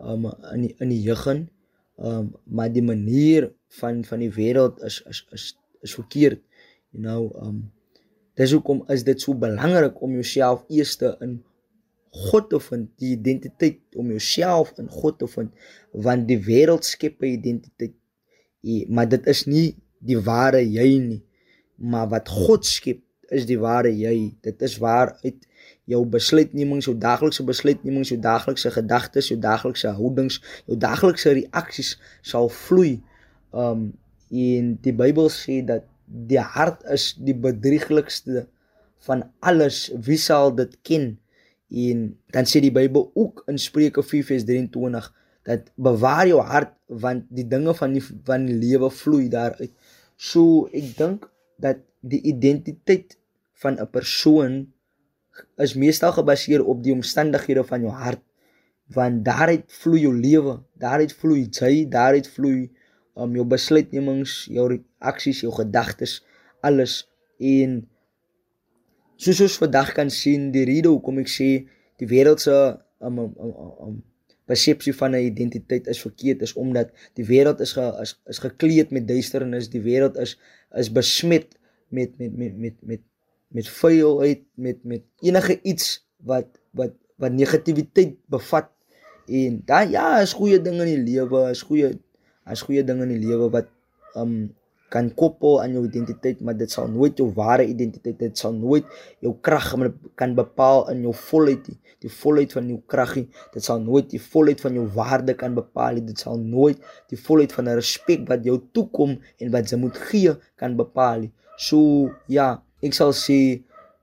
um 0.00 0.26
in 0.52 0.62
die, 0.66 0.74
in 0.78 0.88
die 0.88 1.02
jeug. 1.02 1.26
Um 1.96 2.34
maar 2.44 2.72
die 2.72 2.82
manier 2.82 3.52
van 3.68 4.04
van 4.04 4.18
die 4.18 4.32
wêreld 4.32 4.82
is 4.82 5.02
is 5.06 5.26
is 5.30 5.56
is 5.80 5.94
verkeerd. 5.94 6.40
You 6.94 7.02
know, 7.02 7.32
um 7.42 7.64
dis 8.38 8.54
hoekom 8.54 8.82
is 8.90 9.04
dit 9.06 9.20
so 9.20 9.34
belangrik 9.38 10.00
om 10.02 10.14
jouself 10.14 10.64
eers 10.68 10.96
in 11.22 11.42
God 12.14 12.48
te 12.50 12.60
vind, 12.62 12.90
die 13.02 13.12
identiteit 13.16 13.80
om 13.98 14.10
jouself 14.14 14.72
in 14.78 14.88
God 14.90 15.18
te 15.18 15.26
vind, 15.26 15.50
want 15.90 16.28
die 16.30 16.38
wêreld 16.38 16.86
skep 16.86 17.22
'n 17.22 17.34
identiteit. 17.34 17.94
Maar 18.88 19.08
dit 19.08 19.26
is 19.26 19.46
nie 19.46 19.76
die 19.98 20.18
ware 20.18 20.62
jy 20.62 20.98
nie, 20.98 21.22
maar 21.76 22.08
wat 22.08 22.28
God 22.28 22.64
skep 22.64 23.02
is 23.30 23.46
die 23.46 23.58
ware 23.58 23.90
jy. 23.90 24.34
Dit 24.42 24.62
is 24.62 24.78
waar 24.78 25.16
uit 25.24 25.46
jou 25.84 26.04
besluitnemings, 26.06 26.86
jou 26.86 26.96
daaglikse 26.98 27.44
besluitnemings, 27.44 28.08
jou 28.08 28.20
daaglikse 28.20 28.70
gedagtes, 28.70 29.28
jou 29.28 29.38
daaglikse 29.40 29.88
houdings, 29.88 30.40
jou 30.66 30.78
daaglikse 30.78 31.32
reaksies 31.32 31.98
sal 32.22 32.48
vloei. 32.48 33.02
Um 33.52 33.92
en 34.30 34.78
die 34.82 34.92
Bybel 34.92 35.28
sê 35.30 35.60
dat 35.62 35.84
die 36.06 36.40
hart 36.40 36.84
is 36.92 37.12
die 37.18 37.36
bedrieglikste 37.36 38.46
van 39.06 39.24
alles 39.40 39.90
wie 40.06 40.18
sal 40.20 40.54
dit 40.54 40.76
ken 40.86 41.14
en 41.74 42.06
dan 42.32 42.48
sê 42.48 42.60
die 42.62 42.72
Bybel 42.74 43.10
ook 43.14 43.44
in 43.50 43.58
Spreuke 43.58 44.02
4:23 44.02 45.10
dat 45.44 45.70
bewaar 45.76 46.26
jou 46.26 46.40
hart 46.40 46.72
want 46.88 47.26
die 47.28 47.46
dinge 47.48 47.74
van 47.74 47.92
die 47.92 48.04
van 48.24 48.46
die 48.46 48.56
lewe 48.56 48.90
vloei 48.90 49.28
daaruit. 49.28 49.72
So 50.16 50.68
ek 50.72 50.94
dink 50.96 51.28
dat 51.60 51.82
die 52.00 52.20
identiteit 52.22 53.18
van 53.60 53.80
'n 53.80 53.90
persoon 53.90 54.72
is 55.56 55.74
meestal 55.74 56.12
gebaseer 56.12 56.64
op 56.64 56.82
die 56.82 56.92
omstandighede 56.92 57.64
van 57.64 57.80
jou 57.80 57.92
hart 57.92 58.22
want 58.94 59.24
daaruit 59.24 59.64
vloei 59.72 60.00
jou 60.00 60.14
lewe, 60.14 60.60
daaruit 60.74 61.12
vloei 61.12 61.48
jy, 61.50 61.88
daaruit 61.88 62.28
vloei 62.28 62.70
um 63.16 63.34
jou 63.36 63.44
besluitnemings, 63.46 64.44
jou 64.50 64.66
reaksies, 64.72 65.42
jou 65.44 65.52
gedagtes, 65.54 66.22
alles 66.66 67.04
en 67.38 67.82
soos 69.16 69.40
ons 69.44 69.60
vandag 69.62 69.92
kan 69.94 70.10
sien, 70.10 70.50
die 70.54 70.64
rede 70.66 70.90
hoekom 70.90 71.20
ek 71.22 71.30
sê 71.30 71.50
die 72.02 72.08
wêreld 72.10 72.42
se 72.42 72.54
um 73.04 73.20
um, 73.22 73.32
um, 73.38 73.72
um 73.86 74.02
persepsie 74.46 74.92
van 74.92 75.14
'n 75.14 75.24
identiteit 75.24 75.86
is 75.86 76.00
verkeerd 76.00 76.42
is 76.42 76.52
omdat 76.52 76.90
die 77.14 77.24
wêreld 77.24 77.60
is, 77.60 77.72
ge, 77.72 77.86
is 78.02 78.20
is 78.26 78.38
gekleed 78.38 78.90
met 78.90 79.08
duisternis, 79.08 79.70
die 79.70 79.80
wêreld 79.80 80.16
is 80.20 80.36
is 80.74 80.92
besmet 80.92 81.56
met 81.88 82.18
met 82.18 82.36
met 82.36 82.56
met 82.58 82.76
met 82.82 83.00
met 83.48 83.68
vuilheid, 83.68 84.42
met 84.54 84.84
met 84.84 85.02
enige 85.20 85.60
iets 85.62 86.06
wat 86.18 86.60
wat 86.70 86.92
wat 87.16 87.32
negativiteit 87.32 88.16
bevat. 88.26 88.70
En 89.26 89.62
dan 89.64 89.90
ja, 89.90 90.20
is 90.20 90.32
goeie 90.32 90.60
dinge 90.60 90.84
in 90.84 91.04
die 91.04 91.12
lewe, 91.14 91.50
is 91.50 91.62
goeie 91.62 91.94
as 92.44 92.62
goeie 92.62 92.84
dinge 92.84 93.06
in 93.08 93.14
die 93.16 93.24
lewe 93.26 93.50
wat 93.52 93.70
um 94.20 94.52
kan 94.94 95.08
koppel 95.18 95.58
aan 95.62 95.72
jou 95.74 95.82
identiteit, 95.88 96.42
maar 96.44 96.54
dit 96.54 96.70
sal 96.70 96.86
nooit 96.92 97.18
jou 97.18 97.26
ware 97.34 97.64
identiteit, 97.66 98.14
dit 98.20 98.38
sal 98.38 98.54
nooit 98.54 98.86
jou 99.24 99.32
krag 99.42 99.72
kan 100.20 100.36
bepaal 100.38 100.84
in 100.92 101.02
jou 101.02 101.14
volheid 101.24 101.66
nie. 101.70 101.78
Die 102.04 102.12
volheid 102.12 102.52
van 102.54 102.68
jou 102.70 102.78
krag 102.92 103.16
nie, 103.18 103.26
dit 103.56 103.64
sal 103.64 103.80
nooit 103.82 104.06
die 104.12 104.20
volheid 104.22 104.62
van 104.62 104.78
jou 104.78 104.84
waarde 104.94 105.34
kan 105.40 105.56
bepaal 105.56 105.98
nie. 105.98 106.04
Dit 106.12 106.22
sal 106.22 106.38
nooit 106.38 106.78
die 107.10 107.18
volheid 107.18 107.54
van 107.56 107.68
'n 107.68 107.78
respek 107.80 108.28
wat 108.28 108.44
jou 108.46 108.60
toekom 108.72 109.18
en 109.40 109.50
wat 109.50 109.70
jy 109.70 109.78
moet 109.78 109.98
gee 110.10 110.36
kan 110.56 110.76
bepaal 110.76 111.26
nie. 111.26 111.32
So 111.56 112.10
ja, 112.28 112.62
ek 112.82 112.94
sal 112.94 113.12
sê 113.12 113.62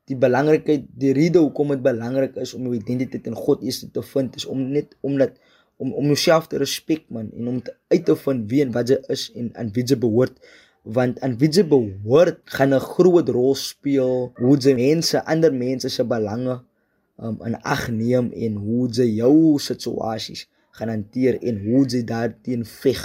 die 0.09 0.17
belangrikheid, 0.19 0.87
die 0.91 1.13
rede 1.13 1.39
hoekom 1.39 1.71
dit 1.75 1.83
belangrik 1.83 2.35
is 2.35 2.53
om 2.53 2.67
jou 2.67 2.75
identiteit 2.75 3.27
in 3.27 3.35
God 3.35 3.63
eers 3.63 3.85
te 3.93 4.01
vind 4.01 4.35
is 4.35 4.45
om 4.45 4.59
net 4.59 4.95
omdat 5.01 5.39
om 5.81 5.93
om 5.97 6.11
jouself 6.13 6.47
te 6.47 6.59
respek 6.61 7.07
man 7.09 7.31
en 7.37 7.47
om 7.47 7.61
te 7.65 7.73
uit 7.93 8.05
te 8.05 8.15
vind 8.23 8.49
wie 8.51 8.61
en 8.65 8.73
wat 8.75 8.91
jy 8.93 8.99
is 9.13 9.29
en 9.35 9.49
aan 9.57 9.71
wie 9.75 9.85
jy 9.85 9.97
behoort. 9.97 10.37
Want 10.97 11.21
invisible 11.25 11.93
word 12.05 12.39
gaan 12.57 12.73
'n 12.73 12.85
groot 12.93 13.29
rol 13.29 13.55
speel 13.55 14.31
hoe 14.41 14.57
jy 14.57 14.73
mense 14.77 15.25
ander 15.25 15.53
mense 15.53 15.89
se 15.89 16.03
belange 16.03 16.61
um, 17.21 17.37
in 17.45 17.55
ag 17.61 17.89
neem 17.93 18.31
en 18.33 18.57
hoe 18.61 18.87
jy 18.89 19.07
jou 19.21 19.59
situasies 19.61 20.47
gaan 20.77 20.89
hanteer 20.93 21.37
en 21.41 21.59
hoe 21.65 21.83
jy 21.85 22.01
daarteen 22.07 22.65
veg 22.65 23.03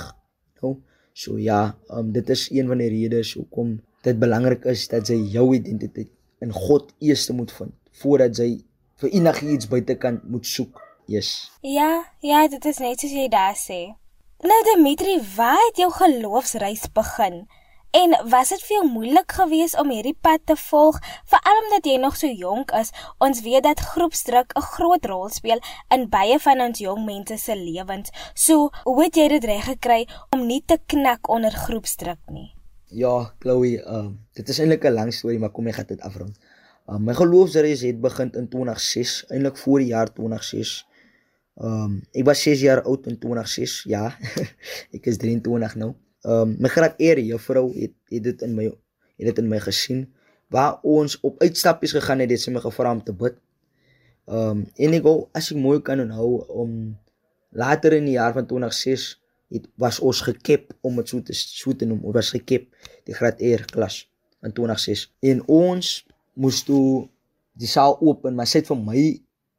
nou 0.62 0.76
so 1.12 1.38
ja 1.40 1.76
um, 1.90 2.12
dit 2.12 2.30
is 2.30 2.48
een 2.52 2.70
van 2.70 2.82
die 2.82 2.90
redes 2.92 3.34
hoekom 3.38 3.76
dit 4.06 4.18
belangrik 4.22 4.64
is 4.72 4.86
dat 4.92 5.10
jy 5.12 5.18
jou 5.34 5.48
identiteit 5.56 6.12
in 6.44 6.52
God 6.54 6.92
eers 7.00 7.28
moet 7.32 7.52
vind 7.58 7.74
voordat 8.00 8.38
jy 8.40 8.50
vir 9.02 9.12
enigiets 9.20 9.68
buitekant 9.72 10.24
moet 10.30 10.46
soek 10.46 10.85
yes 11.06 11.50
ja 11.62 12.04
ja 12.20 12.48
dit 12.48 12.64
is 12.64 12.78
net 12.78 13.00
soos 13.00 13.12
jy 13.12 13.28
daar 13.28 13.56
sê 13.56 13.94
nou 14.42 14.60
Dimitri 14.72 15.20
waar 15.36 15.62
het 15.68 15.78
jou 15.82 15.90
geloofsreis 15.92 16.88
begin 16.92 17.46
En 17.96 18.12
was 18.28 18.50
dit 18.52 18.62
vir 18.66 18.74
jou 18.74 18.86
moeilik 18.92 19.32
geweest 19.32 19.78
om 19.80 19.88
hierdie 19.88 20.16
pad 20.20 20.42
te 20.44 20.56
volg, 20.66 20.98
veral 21.32 21.60
omdat 21.62 21.86
jy 21.88 21.94
nog 22.02 22.16
so 22.20 22.28
jonk 22.28 22.74
is? 22.76 22.90
Ons 23.24 23.40
weet 23.46 23.64
dat 23.64 23.80
groepsdruk 23.92 24.52
'n 24.52 24.66
groot 24.74 25.06
rol 25.06 25.28
speel 25.32 25.60
in 25.94 26.08
baie 26.08 26.36
van 26.46 26.60
ons 26.60 26.78
jong 26.78 27.04
mense 27.06 27.36
se 27.38 27.56
lewens. 27.56 28.10
So, 28.34 28.70
hoe 28.84 29.02
het 29.02 29.16
jy 29.16 29.28
dit 29.28 29.44
reg 29.44 29.64
gekry 29.64 30.08
om 30.30 30.46
nie 30.46 30.62
te 30.66 30.78
knak 30.86 31.28
onder 31.28 31.50
groepsdruk 31.50 32.20
nie? 32.28 32.52
Ja, 32.86 33.32
Chloe, 33.38 33.80
uh, 33.80 34.08
dit 34.32 34.48
is 34.48 34.58
eintlik 34.58 34.84
'n 34.84 34.92
lang 34.92 35.14
storie, 35.14 35.38
maar 35.38 35.50
kom 35.50 35.66
ek 35.66 35.74
gaan 35.74 35.86
dit 35.86 36.00
afrond. 36.00 36.36
Uh, 36.88 36.98
my 36.98 37.14
geloofsreis 37.14 37.80
het 37.80 38.00
begin 38.00 38.32
in 38.32 38.48
2006, 38.48 39.24
eintlik 39.28 39.56
voor 39.56 39.78
die 39.78 39.88
jaar 39.88 40.12
2006. 40.12 40.86
Ehm 41.56 41.84
um, 41.84 41.92
ek 42.12 42.26
was 42.28 42.42
6 42.44 42.60
jaar 42.60 42.82
oud 42.84 43.06
in 43.08 43.16
2006, 43.16 43.86
ja. 43.88 44.10
ek 44.96 45.06
is 45.08 45.16
23 45.22 45.78
nou. 45.80 45.94
Ehm 46.26 46.52
um, 46.52 46.56
my 46.60 46.68
graad 46.68 46.98
eer 47.00 47.20
juffrou 47.24 47.70
het 47.72 47.94
het 48.12 48.26
dit 48.28 48.44
in 48.44 48.52
my 48.58 48.66
het 48.68 49.30
dit 49.30 49.38
in 49.40 49.48
my 49.48 49.60
gesien 49.64 50.04
waar 50.52 50.76
ons 50.84 51.16
op 51.24 51.40
uitstappies 51.40 51.96
gegaan 51.96 52.20
het, 52.22 52.30
het 52.30 52.42
sy 52.42 52.52
my 52.52 52.60
gevra 52.60 52.92
om 52.92 53.00
te 53.04 53.16
bid. 53.16 53.40
Ehm 54.28 54.60
um, 54.60 54.62
en 54.76 54.98
ek 54.98 55.08
wou 55.08 55.16
as 55.32 55.48
ek 55.54 55.62
mooi 55.62 55.80
kan 55.86 56.04
onthou 56.04 56.44
om 56.62 56.76
later 57.56 57.96
in 57.96 58.10
die 58.10 58.18
jaar 58.18 58.36
van 58.36 58.44
2006 58.46 59.08
het 59.56 59.68
was 59.80 60.02
ons 60.04 60.20
gekep 60.26 60.74
om 60.84 61.00
dit 61.00 61.08
so 61.08 61.24
te 61.24 61.32
so 61.32 61.72
te 61.72 61.88
noem. 61.88 62.04
Ons 62.04 62.18
was 62.20 62.34
gekep 62.36 62.68
die 63.08 63.16
graad 63.16 63.40
eer 63.40 63.64
klas 63.72 64.02
in 64.44 64.52
2006 64.52 65.08
en 65.32 65.40
ons 65.48 65.94
moes 66.36 66.60
toe 66.68 67.08
die 67.56 67.70
saal 67.70 67.96
open, 68.04 68.36
maar 68.36 68.44
sê 68.50 68.60
vir 68.60 68.76
my 68.76 69.04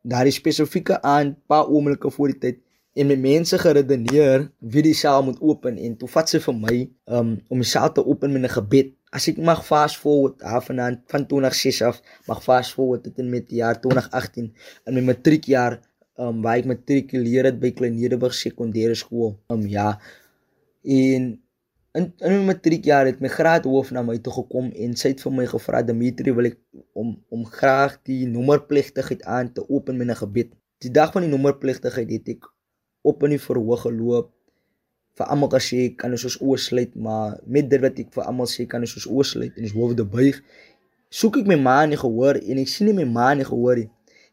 daardie 0.07 0.35
spesifieke 0.35 1.01
aan 1.01 1.35
paar 1.51 1.67
oomblikke 1.67 2.11
voor 2.11 2.33
die 2.33 2.39
tyd 2.45 2.63
en 2.97 3.09
met 3.11 3.19
mense 3.21 3.57
geredeneer 3.61 4.47
wie 4.73 4.83
die 4.85 4.95
saal 4.97 5.23
moet 5.23 5.41
open 5.41 5.77
en 5.77 5.97
toe 5.99 6.09
vat 6.09 6.31
sy 6.31 6.39
vir 6.41 6.55
my 6.57 6.77
um, 7.13 7.35
om 7.53 7.61
die 7.61 7.69
saal 7.69 7.91
te 7.93 8.03
open 8.05 8.33
met 8.33 8.47
'n 8.47 8.55
gebed. 8.55 8.93
As 9.11 9.27
ek 9.31 9.37
mag 9.37 9.61
fast 9.65 9.99
forward 10.03 10.41
afenaan 10.41 11.01
van 11.11 11.27
2006 11.27 11.81
af, 11.81 12.01
mag 12.27 12.41
fast 12.43 12.73
forward 12.73 13.03
tot 13.03 13.19
en 13.19 13.29
met 13.29 13.47
die 13.49 13.61
jaar 13.61 13.79
2018 13.81 14.49
in 14.87 14.93
my 14.93 15.03
matriekjaar 15.11 15.79
um, 16.17 16.41
waar 16.41 16.57
ek 16.57 16.65
matrikuleer 16.65 17.45
het 17.51 17.59
by 17.59 17.71
Kleinedeburg 17.71 18.33
Sekondêre 18.33 18.95
Skool. 18.95 19.37
Um 19.53 19.67
ja. 19.67 19.99
En 20.83 21.37
in 21.97 22.13
in 22.27 22.33
my 22.37 22.43
matriekjaar 22.51 23.09
het 23.09 23.21
my 23.23 23.29
graadhoof 23.33 23.89
na 23.95 24.03
my 24.05 24.17
toe 24.25 24.33
gekom 24.35 24.69
en 24.85 24.95
sy 25.01 25.13
het 25.13 25.23
vir 25.25 25.33
my 25.39 25.45
gevra 25.49 25.81
Dimitri 25.85 26.33
wil 26.37 26.49
ek 26.51 26.57
om 27.01 27.15
om 27.33 27.45
graag 27.57 27.97
die 28.09 28.25
nommerpligtigheid 28.29 29.23
aan 29.37 29.49
te 29.53 29.65
open 29.67 29.97
met 29.97 30.11
'n 30.13 30.19
gebed. 30.21 30.53
Die 30.85 30.93
dag 30.99 31.11
van 31.13 31.25
die 31.25 31.31
nommerpligtigheid 31.33 32.09
het 32.15 32.29
ek 32.35 32.49
op 33.01 33.23
in 33.23 33.35
die 33.35 33.45
verhoog 33.47 33.81
geloop. 33.87 34.31
Vir 35.17 35.25
almal 35.33 35.49
kan 35.49 35.63
sê 35.69 35.95
kan 36.01 36.11
ons 36.11 36.27
ons 36.29 36.39
oë 36.47 36.57
sluit, 36.67 36.95
maar 36.95 37.39
met 37.45 37.69
dit 37.69 37.81
wat 37.81 37.99
ek 37.99 38.13
vir 38.13 38.23
almal 38.29 38.49
sê 38.55 38.67
kan 38.67 38.81
ons 38.81 38.95
ons 38.99 39.07
oë 39.15 39.25
sluit 39.33 39.53
en 39.57 39.63
ons 39.63 39.77
hoofde 39.79 40.05
buig. 40.05 40.41
Soek 41.09 41.37
ek 41.41 41.47
my 41.47 41.55
ma 41.55 41.85
nie 41.85 41.97
gehoor 41.97 42.35
en 42.37 42.57
ek 42.57 42.67
sien 42.67 42.87
nie 42.87 42.97
my 42.99 43.07
ma 43.17 43.33
nie 43.33 43.47
gehoor 43.47 43.75
nie. 43.81 43.89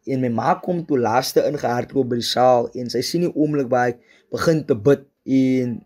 En 0.06 0.20
my 0.20 0.28
ma 0.28 0.54
kom 0.54 0.84
toe 0.84 0.98
laaste 0.98 1.40
ingehardloop 1.48 2.08
by 2.08 2.16
die 2.20 2.30
saal 2.36 2.68
en 2.74 2.90
sy 2.90 3.00
sien 3.00 3.24
die 3.24 3.32
oomblik 3.32 3.70
waar 3.72 3.94
ek 3.94 4.00
begin 4.30 4.64
te 4.68 4.74
bid 4.74 5.06
en 5.24 5.80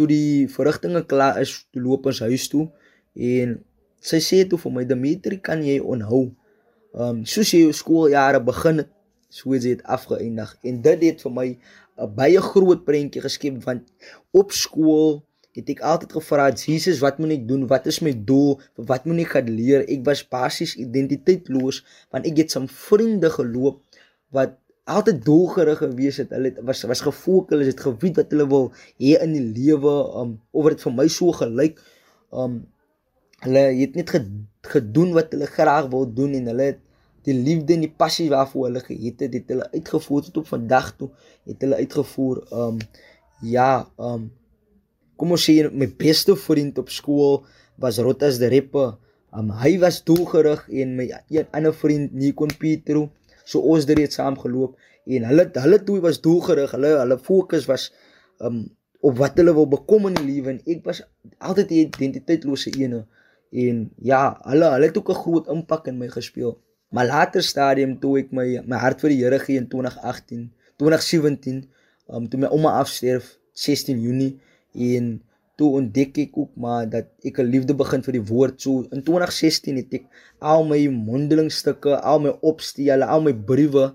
toe 0.00 0.08
die 0.08 0.48
verrigtinge 0.48 1.04
klaar 1.04 1.40
is, 1.42 1.52
toe 1.74 1.82
loop 1.84 2.08
ons 2.08 2.22
huis 2.24 2.48
toe 2.48 2.70
en 3.14 3.58
sy 4.00 4.20
sê 4.24 4.44
toe 4.48 4.58
vir 4.62 4.72
my 4.72 4.86
Dimitri, 4.88 5.36
kan 5.44 5.60
jy 5.60 5.76
onhou? 5.84 6.30
Ehm 6.96 7.20
um, 7.20 7.24
soos 7.28 7.52
jy 7.52 7.66
jou 7.66 7.74
skooljare 7.76 8.40
begin 8.42 8.80
het, 8.82 8.88
so 9.30 9.52
het 9.54 9.62
dit 9.62 9.82
afgeëindig. 9.84 10.56
En 10.66 10.80
dit 10.82 11.02
het 11.06 11.20
vir 11.22 11.34
my 11.36 11.48
'n 12.00 12.14
baie 12.16 12.40
groot 12.40 12.84
prentjie 12.84 13.22
geskep 13.22 13.60
want 13.64 13.84
op 14.32 14.52
skool 14.56 15.20
het 15.54 15.68
ek 15.68 15.82
altyd 15.92 16.12
gevra 16.16 16.48
Jesus 16.54 17.02
wat 17.04 17.18
moet 17.18 17.36
ek 17.36 17.46
doen? 17.48 17.66
Wat 17.66 17.86
is 17.86 18.00
my 18.00 18.12
doel? 18.14 18.60
Wat 18.76 19.04
moet 19.04 19.20
ek 19.26 19.34
gaan 19.36 19.50
leer? 19.50 19.84
Ek 19.86 20.02
was 20.06 20.24
basies 20.24 20.76
identiteitloos 20.76 21.84
want 22.10 22.26
ek 22.26 22.36
het 22.42 22.50
saam 22.50 22.68
vriende 22.68 23.30
geloop 23.30 23.82
wat 24.30 24.56
altyd 24.96 25.22
doelgerig 25.24 25.80
gewees 25.84 26.20
het 26.22 26.34
hulle 26.36 26.52
was 26.66 26.82
was 26.90 27.04
gefokus 27.06 27.66
het 27.70 27.80
geweet 27.86 28.20
wat 28.20 28.34
hulle 28.34 28.46
wil 28.50 28.68
hê 28.98 29.16
in 29.20 29.34
die 29.36 29.46
lewe 29.46 29.94
um 30.22 30.36
oor 30.52 30.74
dit 30.74 30.84
vir 30.86 30.96
my 30.98 31.08
so 31.08 31.32
gelyk 31.40 31.80
um 32.44 32.60
hulle 33.44 33.64
het 33.80 33.98
net 33.98 34.14
gedoen 34.74 35.14
wat 35.16 35.34
hulle 35.34 35.48
graag 35.48 35.90
wil 35.94 36.08
doen 36.20 36.36
en 36.38 36.52
hulle 36.52 36.70
het 36.72 36.86
die 37.28 37.36
liefde 37.36 37.76
en 37.76 37.84
die 37.84 37.92
passie 37.92 38.28
waarvoor 38.32 38.68
hulle 38.68 38.82
gehet 38.84 39.24
het, 39.24 39.34
het 39.36 39.52
hulle 39.52 39.68
uitgevoer 39.74 40.26
tot 40.28 40.42
op 40.42 40.50
vandag 40.54 40.90
toe, 40.96 41.10
het 41.48 41.64
hulle 41.64 41.80
uitgevoer. 41.82 42.42
Um 42.52 42.80
ja, 43.44 43.86
um 44.00 44.30
kom 45.20 45.34
ons 45.36 45.44
sê 45.44 45.68
my 45.68 45.88
beste 46.00 46.36
vriend 46.46 46.78
op 46.80 46.88
skool 46.92 47.42
was 47.80 48.00
Rotas 48.00 48.40
de 48.40 48.48
Reppe. 48.52 48.86
Um 49.36 49.52
hy 49.60 49.76
was 49.82 50.00
doelgerig 50.04 50.64
en 50.72 50.96
my 50.96 51.10
een 51.28 51.48
ander 51.56 51.76
vriend 51.76 52.14
Nikon 52.16 52.52
Pietro, 52.58 53.10
so 53.50 53.62
ons 53.72 53.86
het 53.88 54.12
saam 54.14 54.38
geloop 54.38 54.76
en 55.10 55.26
hulle 55.30 55.46
hulle 55.64 55.78
toe 55.86 55.98
was 56.04 56.20
doelgerig. 56.22 56.74
Hulle 56.76 56.92
hulle 57.02 57.18
fokus 57.18 57.66
was 57.70 57.90
um 58.38 58.68
op 59.00 59.16
wat 59.16 59.38
hulle 59.40 59.54
wil 59.56 59.68
bekom 59.68 60.10
in 60.10 60.18
die 60.18 60.26
lewe 60.26 60.52
en 60.54 60.60
ek 60.68 60.84
was 60.84 61.00
altyd 61.38 61.68
die 61.72 61.80
identiteitlose 61.86 62.72
ene. 62.76 63.06
En 63.50 63.86
ja, 64.10 64.22
hulle 64.52 64.68
hulle 64.74 64.90
het 64.90 64.98
ook 65.00 65.10
'n 65.10 65.22
groot 65.24 65.46
impak 65.48 65.86
in 65.86 65.98
my 65.98 66.08
gespeel. 66.08 66.58
Maar 66.90 67.06
later 67.06 67.42
stadium 67.42 67.98
toe 68.00 68.18
ek 68.18 68.32
my 68.32 68.62
my 68.66 68.76
hart 68.76 69.00
vir 69.00 69.10
die 69.10 69.22
Here 69.22 69.38
gee 69.38 69.56
in 69.56 69.68
2018, 69.68 70.52
2017, 70.76 71.68
um 72.08 72.28
toe 72.28 72.40
my 72.40 72.46
ouma 72.46 72.78
afsterf 72.78 73.38
16 73.52 74.00
Junie 74.00 74.38
en 74.74 75.22
toe 75.60 75.70
ontdek 75.80 76.18
ek 76.24 76.38
ook 76.40 76.56
maar 76.64 76.88
dat 76.88 77.10
ek 77.28 77.38
'n 77.38 77.52
liefde 77.54 77.74
begin 77.76 78.02
vir 78.06 78.16
die 78.18 78.26
woord. 78.32 78.60
So 78.64 78.86
in 78.96 79.04
2016 79.04 79.76
het 79.76 79.94
ek 80.00 80.04
al 80.40 80.64
my 80.64 80.80
mondelingstukke, 80.88 82.00
al 82.00 82.20
my 82.26 82.32
opstelle, 82.52 83.04
al 83.04 83.22
my 83.28 83.34
briewe 83.52 83.92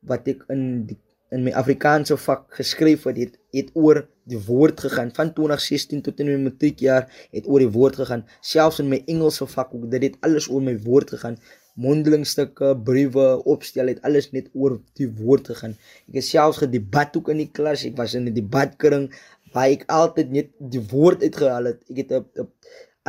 wat 0.00 0.28
ek 0.28 0.44
in 0.48 0.86
die, 0.86 0.98
in 1.30 1.44
my 1.46 1.52
Afrikaanse 1.52 2.16
vak 2.16 2.46
geskryf 2.58 3.04
het, 3.04 3.16
het 3.16 3.38
het 3.54 3.70
oor 3.74 4.06
die 4.30 4.38
woord 4.46 4.80
gegaan. 4.80 5.10
Van 5.14 5.32
2016 5.34 6.02
tot 6.06 6.20
in 6.22 6.30
my 6.30 6.36
matriekjaar 6.50 7.08
het 7.34 7.46
oor 7.46 7.62
die 7.64 7.72
woord 7.74 7.98
gegaan. 8.02 8.24
Selfs 8.40 8.78
in 8.82 8.90
my 8.90 9.02
Engelse 9.06 9.46
vak 9.46 9.74
ook 9.74 9.90
dit 9.90 10.02
het 10.02 10.20
alles 10.26 10.48
oor 10.50 10.62
my 10.62 10.76
woord 10.86 11.10
gegaan. 11.16 11.38
Mondelingstukke 11.80 12.74
briewe 12.84 13.26
opstel 13.48 13.88
het 13.88 14.02
alles 14.06 14.30
net 14.34 14.50
oor 14.52 14.80
die 14.98 15.08
woord 15.20 15.52
gegaan. 15.52 15.76
Ek 16.10 16.20
het 16.20 16.26
selfs 16.26 16.60
gedebat 16.64 17.16
ook 17.16 17.30
in 17.32 17.44
die 17.44 17.50
klas. 17.56 17.86
Ek 17.88 17.96
was 17.96 18.14
in 18.18 18.26
'n 18.28 18.34
debatkring 18.34 19.10
waar 19.54 19.72
ek 19.72 19.84
altyd 19.90 20.30
net 20.34 20.52
die 20.58 20.82
woord 20.92 21.24
uitgehaal 21.26 21.72
het 21.72 21.82
ek 21.90 22.02
het 22.04 22.16
op, 22.20 22.30
op 22.44 22.50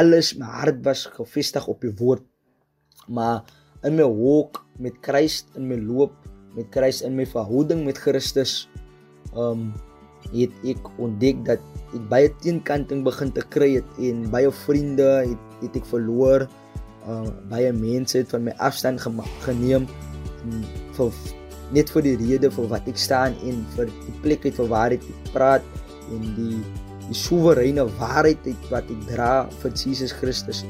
alles 0.01 0.33
my 0.39 0.47
hart 0.61 0.81
was 0.85 1.05
gefestig 1.11 1.67
op 1.67 1.81
die 1.83 1.93
woord. 1.99 2.23
Maar 3.11 3.43
in 3.85 3.97
my 3.97 4.07
walk 4.07 4.61
met 4.81 4.97
Christus 5.05 5.57
in 5.57 5.67
my 5.69 5.77
loop 5.77 6.13
met 6.55 6.69
Christus 6.73 7.07
in 7.07 7.17
my 7.17 7.25
verhouding 7.29 7.85
met 7.85 7.99
Christus 8.01 8.67
um 9.37 9.71
het 10.31 10.53
ek 10.69 10.89
ontdek 11.01 11.39
dat 11.47 11.61
ek 11.97 12.03
baie 12.11 12.29
teenkanting 12.43 13.01
begin 13.03 13.31
te 13.33 13.43
kry 13.53 13.73
het 13.79 13.99
en 13.99 14.27
baie 14.31 14.51
vriende 14.63 15.07
het, 15.25 15.45
het 15.63 15.77
ek 15.81 15.87
verloor. 15.89 16.45
Uh 17.09 17.25
baie 17.49 17.71
mense 17.73 18.19
het 18.21 18.29
van 18.33 18.45
my 18.45 18.53
afstand 18.61 19.01
geneem 19.45 19.87
vir 20.97 21.13
net 21.73 21.89
vir 21.89 22.05
die 22.05 22.17
rede 22.19 22.51
vir 22.53 22.67
wat 22.69 22.87
ek 22.89 22.99
staan 22.99 23.37
en 23.47 23.63
vir 23.75 23.89
die 23.89 24.17
plek 24.23 24.45
uit 24.45 24.57
vir 24.57 24.69
waar 24.69 24.93
ek 24.93 25.05
praat 25.31 25.65
en 26.15 26.31
die 26.37 26.61
die 27.11 27.17
soewereine 27.17 27.87
waarheid 27.99 28.45
wat 28.69 28.87
ek 28.87 29.01
dra 29.09 29.31
vir 29.61 29.71
Jesus 29.75 30.13
Christus. 30.15 30.63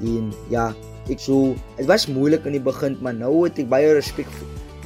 En 0.00 0.30
ja, 0.48 0.70
ek 1.12 1.20
so 1.20 1.52
dit 1.76 1.88
was 1.90 2.08
moeilik 2.08 2.46
in 2.48 2.56
die 2.56 2.64
begin, 2.64 2.96
maar 3.04 3.14
nou 3.14 3.44
het 3.44 3.58
ek 3.60 3.68
baie 3.68 3.92
respek 3.98 4.30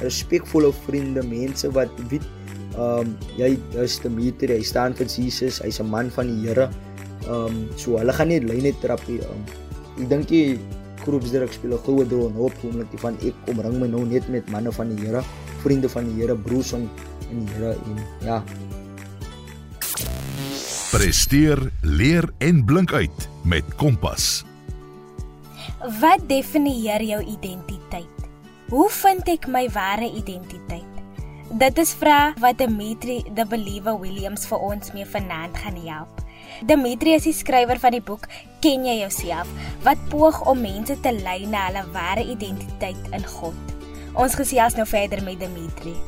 respekvolle 0.03 0.73
vriende, 0.85 1.23
mense 1.25 1.69
wat 1.73 1.93
weet 2.11 2.25
Ehm 2.77 3.09
um, 3.09 3.13
jy 3.39 3.55
is 3.81 3.95
Dimitri, 4.03 4.53
hy 4.53 4.65
staan 4.65 4.93
vir 4.93 5.07
Jesus, 5.09 5.57
hy's 5.65 5.79
'n 5.81 5.89
man 5.89 6.11
van 6.13 6.29
die 6.29 6.45
Here. 6.45 6.69
Ehm 7.25 7.49
um, 7.49 7.55
so 7.73 7.97
hulle 7.97 8.13
gaan 8.13 8.29
nie 8.29 8.37
lyne 8.37 8.71
trap 8.83 9.01
nie. 9.09 9.17
Um, 9.25 9.41
ek 9.97 10.05
dink 10.11 10.29
die 10.29 10.59
groepsdirek 11.01 11.53
speel 11.57 11.73
'n 11.73 11.81
groot 11.87 12.11
rol 12.13 12.29
in 12.29 12.37
hoopkomlik 12.37 12.93
van 13.01 13.17
ek 13.25 13.33
omring 13.49 13.81
my 13.81 13.89
nou 13.89 14.05
net 14.05 14.29
met 14.29 14.45
manne 14.53 14.69
van 14.69 14.93
die 14.93 15.07
Here, 15.07 15.25
vriende 15.65 15.89
van 15.89 16.05
die 16.05 16.21
Here, 16.21 16.35
broers 16.37 16.73
in 16.77 16.85
die 17.33 17.49
Here 17.55 17.73
en 17.73 17.97
ja. 18.21 18.37
Presteer, 20.87 21.59
leer 21.81 22.23
en 22.37 22.61
blink 22.65 22.93
uit 22.93 23.25
met 23.43 23.75
Kompas. 23.75 24.45
Wat 25.99 26.23
definieer 26.29 27.03
jou 27.03 27.19
identiteit? 27.27 28.29
Hoe 28.71 28.87
vind 28.95 29.27
ek 29.27 29.49
my 29.51 29.65
ware 29.75 30.07
identiteit? 30.07 30.87
Dit 31.59 31.83
is 31.83 31.91
vrae 31.91 32.31
wat 32.39 32.63
Dimitri 32.63 33.19
the 33.35 33.43
Believer 33.43 33.99
Williams 33.99 34.47
vir 34.47 34.63
ons 34.63 34.95
mee 34.95 35.03
vanaand 35.03 35.59
gaan 35.59 35.83
help. 35.83 36.23
Dimitri 36.63 37.17
is 37.19 37.27
die 37.27 37.35
skrywer 37.35 37.83
van 37.83 37.99
die 37.99 38.03
boek 38.07 38.23
Ken 38.63 38.87
jy 38.87 39.01
jouself 39.01 39.51
wat 39.83 39.99
poog 40.07 40.39
om 40.47 40.63
mense 40.63 40.95
te 41.03 41.11
lei 41.19 41.41
na 41.51 41.67
hulle 41.67 41.83
ware 41.91 42.23
identiteit 42.23 43.11
in 43.11 43.27
God. 43.35 43.75
Ons 44.15 44.39
gesels 44.39 44.79
nou 44.79 44.87
verder 44.87 45.19
met 45.27 45.43
Dimitri. 45.43 45.99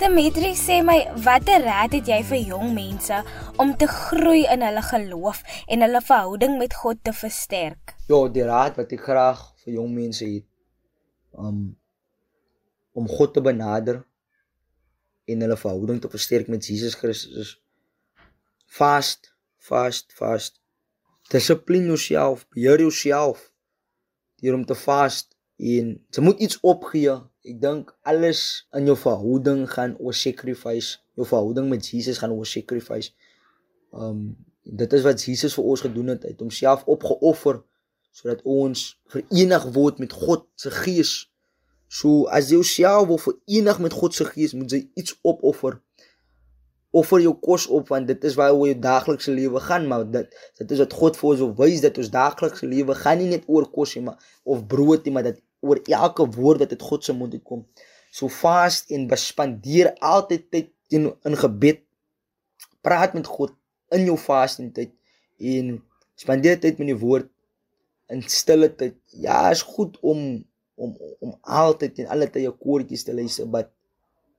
Dimitri 0.00 0.54
sê 0.56 0.78
my, 0.80 0.94
watter 1.20 1.60
raad 1.60 1.92
het 1.92 2.06
jy 2.08 2.18
vir 2.24 2.38
jong 2.54 2.70
mense 2.72 3.18
om 3.60 3.74
te 3.76 3.84
groei 3.84 4.46
in 4.48 4.62
hulle 4.64 4.80
geloof 4.86 5.42
en 5.68 5.84
hulle 5.84 6.00
verhouding 6.00 6.54
met 6.56 6.72
God 6.72 7.02
te 7.04 7.12
versterk? 7.12 7.92
Ja, 8.08 8.20
die 8.32 8.46
raad 8.48 8.78
wat 8.80 8.94
ek 8.96 9.02
graag 9.04 9.42
vir 9.60 9.74
jong 9.74 9.90
mense 9.92 10.24
het, 10.24 10.46
um 11.36 11.58
om 12.96 13.10
God 13.12 13.34
te 13.36 13.42
benader 13.44 14.00
en 15.28 15.44
hulle 15.44 15.58
verhouding 15.60 16.00
te 16.00 16.08
versterk 16.16 16.48
met 16.48 16.64
Jesus 16.64 16.96
Christus. 16.96 17.52
Fast, 18.64 19.34
fast, 19.60 20.16
fast. 20.16 20.62
Dissipline 21.28 21.92
jouself, 21.92 22.48
beheer 22.56 22.80
jouself 22.80 23.50
deur 24.40 24.56
om 24.56 24.64
te 24.64 24.74
fast 24.74 25.36
en 25.60 25.94
jy 26.10 26.24
moet 26.24 26.40
iets 26.40 26.60
opgee. 26.66 27.16
Ek 27.44 27.56
dink 27.60 27.92
alles 28.08 28.66
in 28.76 28.88
jou 28.88 28.96
verhouding 28.96 29.66
gaan 29.70 29.96
oor 30.00 30.16
sacrifice. 30.16 30.98
Jou 31.16 31.26
verhouding 31.28 31.68
met 31.72 31.86
Jesus 31.86 32.20
gaan 32.20 32.32
oor 32.36 32.48
sacrifice. 32.48 33.12
Um 33.92 34.36
dit 34.70 34.92
is 34.92 35.02
wat 35.02 35.22
Jesus 35.24 35.56
vir 35.56 35.66
ons 35.72 35.82
gedoen 35.82 36.12
het. 36.12 36.24
Hy 36.24 36.34
het 36.34 36.42
homself 36.44 36.84
opgeoffer 36.88 37.62
sodat 38.14 38.42
ons 38.48 38.80
verenig 39.12 39.64
word 39.74 40.00
met 40.02 40.12
God 40.12 40.42
se 40.58 40.70
gees 40.74 41.30
So 41.90 42.28
as 42.30 42.52
jy 42.52 42.60
jouself 42.60 43.08
wil 43.10 43.18
verenig 43.18 43.78
met 43.82 43.94
God 43.98 44.14
se 44.14 44.24
gees, 44.28 44.54
moet 44.54 44.70
jy 44.70 44.84
iets 44.94 45.16
opoffer. 45.26 45.80
Offer 46.94 47.22
jou 47.22 47.32
kos 47.42 47.66
op 47.70 47.90
want 47.90 48.06
dit 48.06 48.26
is 48.26 48.36
waar 48.38 48.54
jou 48.54 48.76
daaglikse 48.78 49.34
lewe 49.34 49.62
gaan, 49.62 49.88
maar 49.90 50.04
dit 50.06 50.30
dit 50.60 50.74
is 50.76 50.82
wat 50.84 50.94
God 51.00 51.18
vir 51.18 51.30
ons 51.32 51.42
wil 51.42 51.52
wys 51.58 51.82
dat 51.82 51.98
ons 51.98 52.12
daaglikse 52.14 52.66
lewe 52.70 52.94
gaan 52.98 53.18
nie 53.18 53.30
net 53.32 53.48
oor 53.50 53.66
kos 53.74 53.96
nie, 53.96 54.04
maar 54.06 54.22
of 54.46 54.62
brood 54.70 55.06
nie, 55.06 55.14
maar 55.16 55.26
dat 55.26 55.42
oor 55.60 55.80
elke 55.84 56.26
woord 56.36 56.64
wat 56.64 56.74
uit 56.74 56.82
God 56.82 57.04
se 57.04 57.14
mond 57.16 57.34
uitkom. 57.36 57.64
So 58.10 58.28
vas 58.40 58.82
en 58.90 59.06
bespandeer 59.10 59.92
altyd 59.98 60.46
tyd 60.50 60.70
in, 60.94 61.10
in 61.26 61.36
gebed. 61.38 61.82
Praat 62.84 63.14
met 63.14 63.28
God 63.28 63.54
in 63.94 64.06
jou 64.08 64.16
vas 64.18 64.58
en 64.62 64.70
tyd 64.74 64.94
en 65.40 65.76
spandeer 66.20 66.58
tyd 66.60 66.80
met 66.80 66.92
die 66.92 67.00
woord 67.00 67.28
in 68.10 68.22
stille 68.26 68.70
tyd. 68.74 68.96
Ja, 69.14 69.48
is 69.50 69.62
goed 69.66 69.98
om 70.00 70.42
om 70.80 70.96
om 71.20 71.36
altyd 71.42 72.00
en 72.00 72.12
alle 72.14 72.28
tye 72.32 72.50
koortjies 72.64 73.04
te 73.04 73.14
luister 73.14 73.48
but 73.52 73.68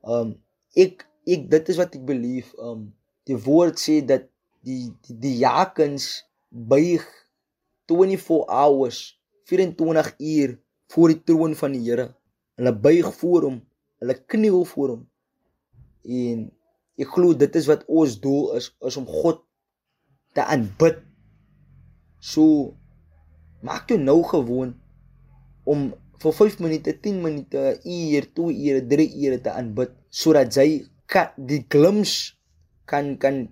um 0.02 0.34
ek 0.74 1.06
ek 1.30 1.46
dit 1.52 1.70
is 1.74 1.78
wat 1.78 1.94
ek 1.98 2.06
belief 2.08 2.50
um 2.58 2.88
die 3.30 3.38
woord 3.46 3.78
sê 3.78 4.00
dat 4.02 4.26
die 4.66 4.90
die, 5.06 5.18
die 5.26 5.36
jakens 5.44 6.24
buig 6.50 7.06
24 7.92 8.50
hours 8.50 9.04
24 9.52 10.14
uur 10.18 10.58
voor 10.92 11.14
die 11.14 11.22
troon 11.24 11.56
van 11.56 11.76
die 11.76 11.84
Here. 11.88 12.12
Hulle 12.60 12.74
buig 12.76 13.14
voor 13.20 13.48
hom 13.50 13.62
hulle 14.02 14.18
kniel 14.26 14.66
voor 14.66 14.96
hom. 14.96 15.06
En 16.02 16.50
ek 17.02 17.14
glo 17.16 17.38
dit 17.38 17.58
is 17.58 17.70
wat 17.70 17.86
ons 17.90 18.18
doel 18.22 18.58
is 18.58 18.72
is 18.90 18.98
om 19.00 19.08
God 19.08 19.44
te 20.36 20.44
aanbid. 20.44 21.02
So 22.20 22.74
maak 23.66 23.90
jou 23.94 24.00
nou 24.02 24.20
gewoon 24.26 24.76
om 25.70 25.92
vir 26.22 26.34
5 26.38 26.60
minute, 26.62 26.94
10 27.02 27.22
minute, 27.22 27.62
1 27.82 28.14
uur, 28.14 28.28
2 28.38 28.54
ure, 28.70 28.82
3 28.90 29.08
ure 29.26 29.42
te 29.42 29.54
aanbid 29.54 29.94
sodat 30.10 30.54
jy 30.58 30.84
kan 31.10 31.34
die 31.38 31.64
glims 31.70 32.34
kan 32.90 33.16
kan 33.22 33.46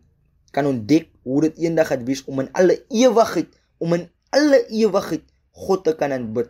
kan 0.54 0.66
ontdek 0.66 1.12
hoe 1.24 1.44
dit 1.46 1.66
eendag 1.66 1.92
gaan 1.92 2.06
wees 2.08 2.24
om 2.26 2.42
in 2.42 2.50
alle 2.58 2.80
ewigheid 2.90 3.54
om 3.78 3.94
in 3.94 4.08
alle 4.34 4.64
ewigheid 4.74 5.26
God 5.54 5.84
te 5.86 5.94
kan 5.98 6.14
aanbid. 6.16 6.50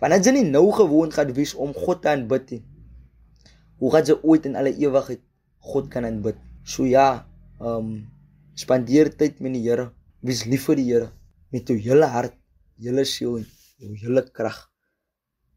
Want 0.00 0.12
as 0.12 0.26
jy 0.26 0.34
nie 0.36 0.48
nou 0.48 0.68
gewoon 0.76 1.12
gaan 1.12 1.32
wees 1.36 1.54
om 1.54 1.72
God 1.74 2.02
te 2.04 2.12
aanbid 2.12 2.50
nie, 2.52 2.62
hoe 3.80 3.92
gaan 3.92 4.04
jy 4.08 4.16
ooit 4.22 4.48
in 4.48 4.56
alle 4.60 4.74
ewigheid 4.76 5.22
God 5.72 5.88
kan 5.92 6.04
aanbid? 6.08 6.38
So 6.64 6.84
ja, 6.88 7.26
ehm 7.60 7.90
um, 7.90 7.92
spandeer 8.56 9.10
tyd 9.16 9.40
met 9.44 9.52
die 9.52 9.64
Here. 9.66 9.90
Wees 10.24 10.46
lief 10.48 10.68
vir 10.68 10.80
die 10.80 10.88
Here 10.90 11.10
met 11.52 11.68
jou 11.68 11.76
hele 11.80 12.08
hart, 12.12 12.36
hele 12.80 13.04
siel 13.08 13.36
en 13.40 13.46
jou 13.80 13.92
hele 14.00 14.24
krag 14.32 14.64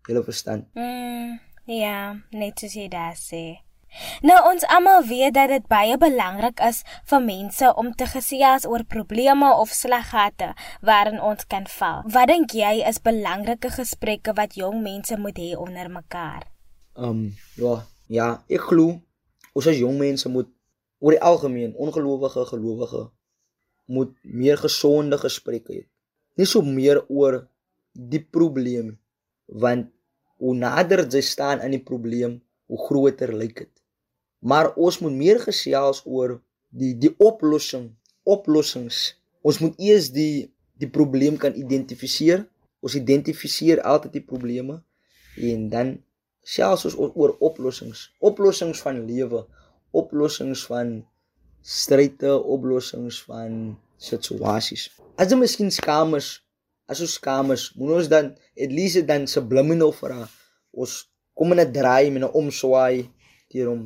julle 0.09 0.23
verstand. 0.25 0.67
Mm, 0.73 1.39
ja, 1.69 2.17
net 2.33 2.59
soos 2.59 2.75
jy 2.75 2.87
daar 2.91 3.17
sê. 3.19 3.59
Nou 4.21 4.37
ons 4.51 4.65
almal 4.69 5.03
weet 5.09 5.33
dat 5.33 5.49
dit 5.49 5.65
baie 5.71 5.97
belangrik 5.97 6.61
is 6.65 6.83
vir 7.09 7.21
mense 7.23 7.71
om 7.81 7.91
te 7.95 8.05
gesels 8.09 8.67
oor 8.69 8.83
probleme 8.85 9.49
of 9.55 9.73
sleggate 9.73 10.53
waarin 10.85 11.21
ons 11.21 11.47
kan 11.47 11.67
val. 11.79 12.03
Wat 12.05 12.29
dink 12.29 12.53
jy 12.53 12.79
is 12.89 13.01
belangrike 13.01 13.71
gesprekke 13.73 14.35
wat 14.37 14.55
jong 14.59 14.81
mense 14.85 15.17
moet 15.17 15.37
hê 15.41 15.55
onder 15.57 15.89
mekaar? 15.89 16.45
Ehm 16.97 17.09
um, 17.09 17.21
ja, 17.57 17.75
ja, 18.07 18.27
ek 18.49 18.69
glo 18.71 18.99
ons 19.53 19.67
as 19.67 19.79
jong 19.79 19.97
mense 19.97 20.29
moet 20.29 20.49
oor 20.99 21.15
die 21.15 21.23
algemeen 21.23 21.75
ongelowige 21.75 22.45
gelowige 22.51 23.07
moet 23.89 24.13
meer 24.21 24.59
gesonde 24.61 25.17
gesprekke 25.17 25.73
hê. 25.73 25.83
Nie 26.37 26.45
so 26.45 26.61
meer 26.61 27.01
oor 27.07 27.47
die 27.93 28.21
probleem 28.21 28.97
want 29.47 29.89
hoe 30.39 30.55
nader 30.55 31.03
jy 31.09 31.21
staan 31.25 31.59
aan 31.59 31.73
die 31.75 31.83
probleem, 31.83 32.37
hoe 32.69 32.79
groter 32.85 33.33
lyk 33.35 33.55
dit. 33.63 33.78
Maar 34.39 34.73
ons 34.75 34.99
moet 35.03 35.15
meer 35.15 35.39
gesels 35.43 36.01
oor 36.05 36.37
die 36.69 36.93
die 36.97 37.11
oplossing, 37.17 37.89
oplossings. 38.23 39.15
Ons 39.41 39.59
moet 39.63 39.75
eers 39.79 40.11
die 40.15 40.49
die 40.79 40.89
probleem 40.89 41.37
kan 41.37 41.55
identifiseer. 41.59 42.45
Ons 42.79 42.95
identifiseer 42.95 43.81
altyd 43.83 44.19
die 44.19 44.25
probleme 44.25 44.79
en 45.35 45.65
dan 45.71 45.97
selfs 46.47 46.85
ons 46.87 46.95
oor 46.99 47.35
oplossings, 47.43 48.07
oplossings 48.23 48.79
van 48.81 49.01
lewe, 49.05 49.43
oplossings 49.91 50.63
van 50.69 51.01
stryde, 51.61 52.31
oplossings 52.39 53.19
van 53.27 53.75
situasies. 53.99 54.87
As 55.19 55.27
jy 55.27 55.39
miskien 55.41 55.73
skaam 55.75 56.15
is 56.15 56.37
as 56.89 57.03
ons 57.05 57.19
kamers 57.21 57.69
moet 57.77 57.99
ons 57.99 58.09
dan 58.09 58.31
at 58.57 58.71
least 58.73 59.05
dan 59.09 59.27
subliminal 59.29 59.91
vra 59.93 60.23
ons 60.73 60.93
kom 61.37 61.53
in 61.53 61.61
'n 61.61 61.73
draai 61.77 62.09
met 62.09 62.23
'n 62.23 62.35
omswaai 62.41 63.09
deur 63.51 63.67
hom 63.69 63.83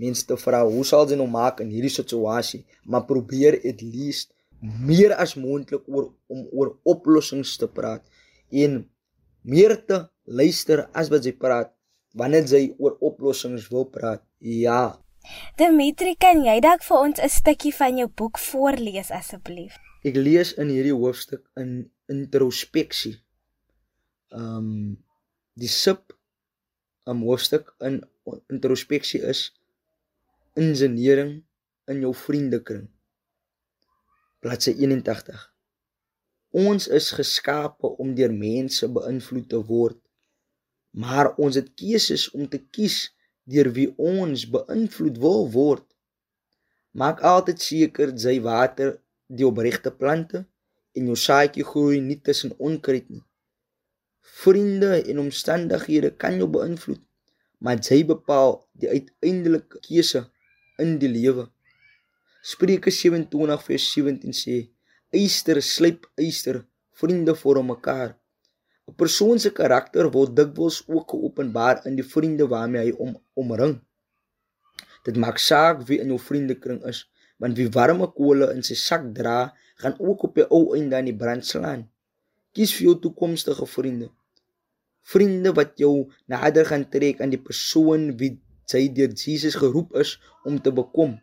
mense 0.00 0.26
te 0.26 0.36
vra 0.40 0.62
hoe 0.64 0.84
sal 0.88 1.08
jy 1.08 1.18
nou 1.20 1.28
maak 1.30 1.60
in 1.64 1.72
hierdie 1.74 1.92
situasie, 1.92 2.64
maar 2.84 3.06
probeer 3.08 3.58
at 3.60 3.82
least 3.82 4.32
meer 4.60 5.12
as 5.16 5.36
moontlik 5.36 5.84
oor 5.88 6.10
om 6.32 6.46
oor 6.52 6.74
oplossings 6.88 7.56
te 7.60 7.68
praat 7.68 8.04
en 8.64 8.82
meer 9.42 9.76
te 9.88 10.02
luister 10.24 10.86
as 10.92 11.10
wat 11.12 11.24
jy 11.24 11.32
praat 11.36 11.72
wanneer 12.16 12.48
jy 12.48 12.64
oor 12.78 12.96
oplossings 13.06 13.68
wil 13.70 13.86
praat. 13.86 14.22
Ja. 14.40 14.98
Dimitri, 15.60 16.16
kan 16.18 16.42
jy 16.44 16.56
dalk 16.64 16.82
vir 16.82 16.98
ons 16.98 17.20
'n 17.20 17.28
stukkie 17.28 17.72
van 17.72 17.98
jou 17.98 18.08
boek 18.08 18.38
voorlees 18.38 19.10
asseblief? 19.10 19.76
Ek 20.04 20.16
lees 20.16 20.52
in 20.56 20.68
hierdie 20.68 20.96
hoofstuk 20.96 21.44
in 21.56 21.90
introspeksie. 22.08 23.16
Ehm 24.32 24.56
um, 24.56 24.98
die 25.54 25.68
sub 25.68 26.12
'n 27.06 27.10
um, 27.10 27.22
hoofstuk 27.22 27.74
in 27.80 28.02
introspeksie 28.48 29.20
is 29.22 29.52
ingeniering 30.54 31.42
in 31.86 32.00
jou 32.02 32.14
vriendekring. 32.14 32.88
Bladsy 34.40 34.72
81. 34.78 35.50
Ons 36.50 36.88
is 36.88 37.10
geskape 37.14 37.86
om 38.02 38.14
deur 38.18 38.32
mense 38.34 38.88
beïnvloed 38.90 39.46
te 39.52 39.60
word, 39.68 39.98
maar 40.90 41.34
ons 41.38 41.54
het 41.54 41.68
keuses 41.78 42.26
om 42.34 42.48
te 42.50 42.58
kies 42.58 43.12
deur 43.46 43.70
wie 43.76 43.90
ons 43.94 44.46
beïnvloed 44.50 45.20
wil 45.22 45.46
word. 45.54 45.86
Maak 46.90 47.22
altyd 47.22 47.62
seker 47.62 48.14
jy 48.18 48.40
water 48.42 48.96
die 49.30 49.46
opregte 49.46 49.94
plante 49.94 50.42
en 50.98 51.06
jou 51.06 51.16
saadjie 51.16 51.66
groei 51.66 52.00
nie 52.02 52.18
tussen 52.18 52.56
onkruid 52.58 53.06
nie. 53.06 53.22
Vriende 54.42 54.98
en 54.98 55.22
omstandighede 55.22 56.10
kan 56.18 56.34
jou 56.42 56.50
beïnvloed, 56.50 57.02
maar 57.62 57.78
jy 57.78 58.02
bepaal 58.08 58.58
die 58.74 58.90
uiteindelike 58.90 59.78
keuse 59.86 60.26
in 60.84 60.98
die 61.02 61.10
lewe. 61.10 61.46
Spreuke 62.42 62.90
27 62.90 63.66
vers 63.68 63.86
17 63.92 64.36
sê: 64.36 64.56
Eyster 65.12 65.60
slyp 65.62 66.06
eyster, 66.16 66.64
vriende 67.00 67.34
vorm 67.36 67.70
mekaar. 67.72 68.16
'n 68.88 68.96
Persoon 69.00 69.38
se 69.38 69.50
karakter 69.60 70.06
word 70.14 70.32
dikwels 70.38 70.78
ook 70.94 71.12
geopenbaar 71.12 71.84
in 71.88 71.94
die 72.00 72.08
vriende 72.12 72.46
waarmee 72.52 72.82
hy 72.86 72.92
om 73.04 73.12
omring. 73.42 73.76
Dit 75.06 75.16
maak 75.16 75.38
saak 75.38 75.86
wie 75.88 76.00
in 76.02 76.10
jou 76.12 76.18
vriendekring 76.18 76.80
is, 76.90 77.04
want 77.40 77.56
wie 77.60 77.70
warme 77.76 78.08
kole 78.16 78.50
in 78.54 78.64
sy 78.66 78.76
sak 78.76 79.06
dra, 79.16 79.52
gaan 79.80 79.96
ook 79.98 80.26
op 80.28 80.34
die 80.36 80.46
ou 80.48 80.74
einde 80.76 80.96
aan 80.98 81.08
die 81.08 81.16
brand 81.22 81.46
slaan. 81.46 81.86
Kies 82.52 82.74
vir 82.76 82.90
jou 82.90 82.96
toekomstige 83.06 83.66
vriende. 83.76 84.10
Vriende 85.12 85.54
wat 85.56 85.78
jou 85.80 86.10
nader 86.28 86.66
gaan 86.68 86.84
trek 86.92 87.22
aan 87.22 87.32
die 87.32 87.40
persoon 87.40 88.10
wie 88.20 88.34
jy 88.72 88.88
deur 88.96 89.12
Jesus 89.14 89.58
geroep 89.58 89.96
is 89.96 90.16
om 90.44 90.60
te 90.62 90.72
bekom. 90.72 91.18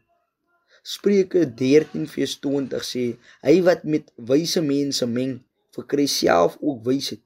Spreuke 0.84 1.46
13:20 1.62 2.84
sê: 2.92 3.06
Hy 3.44 3.56
wat 3.68 3.84
met 3.84 4.12
wyse 4.16 4.62
mense 4.62 5.06
meng, 5.06 5.40
verkry 5.76 6.08
self 6.08 6.58
ook 6.62 6.86
wysheid. 6.86 7.24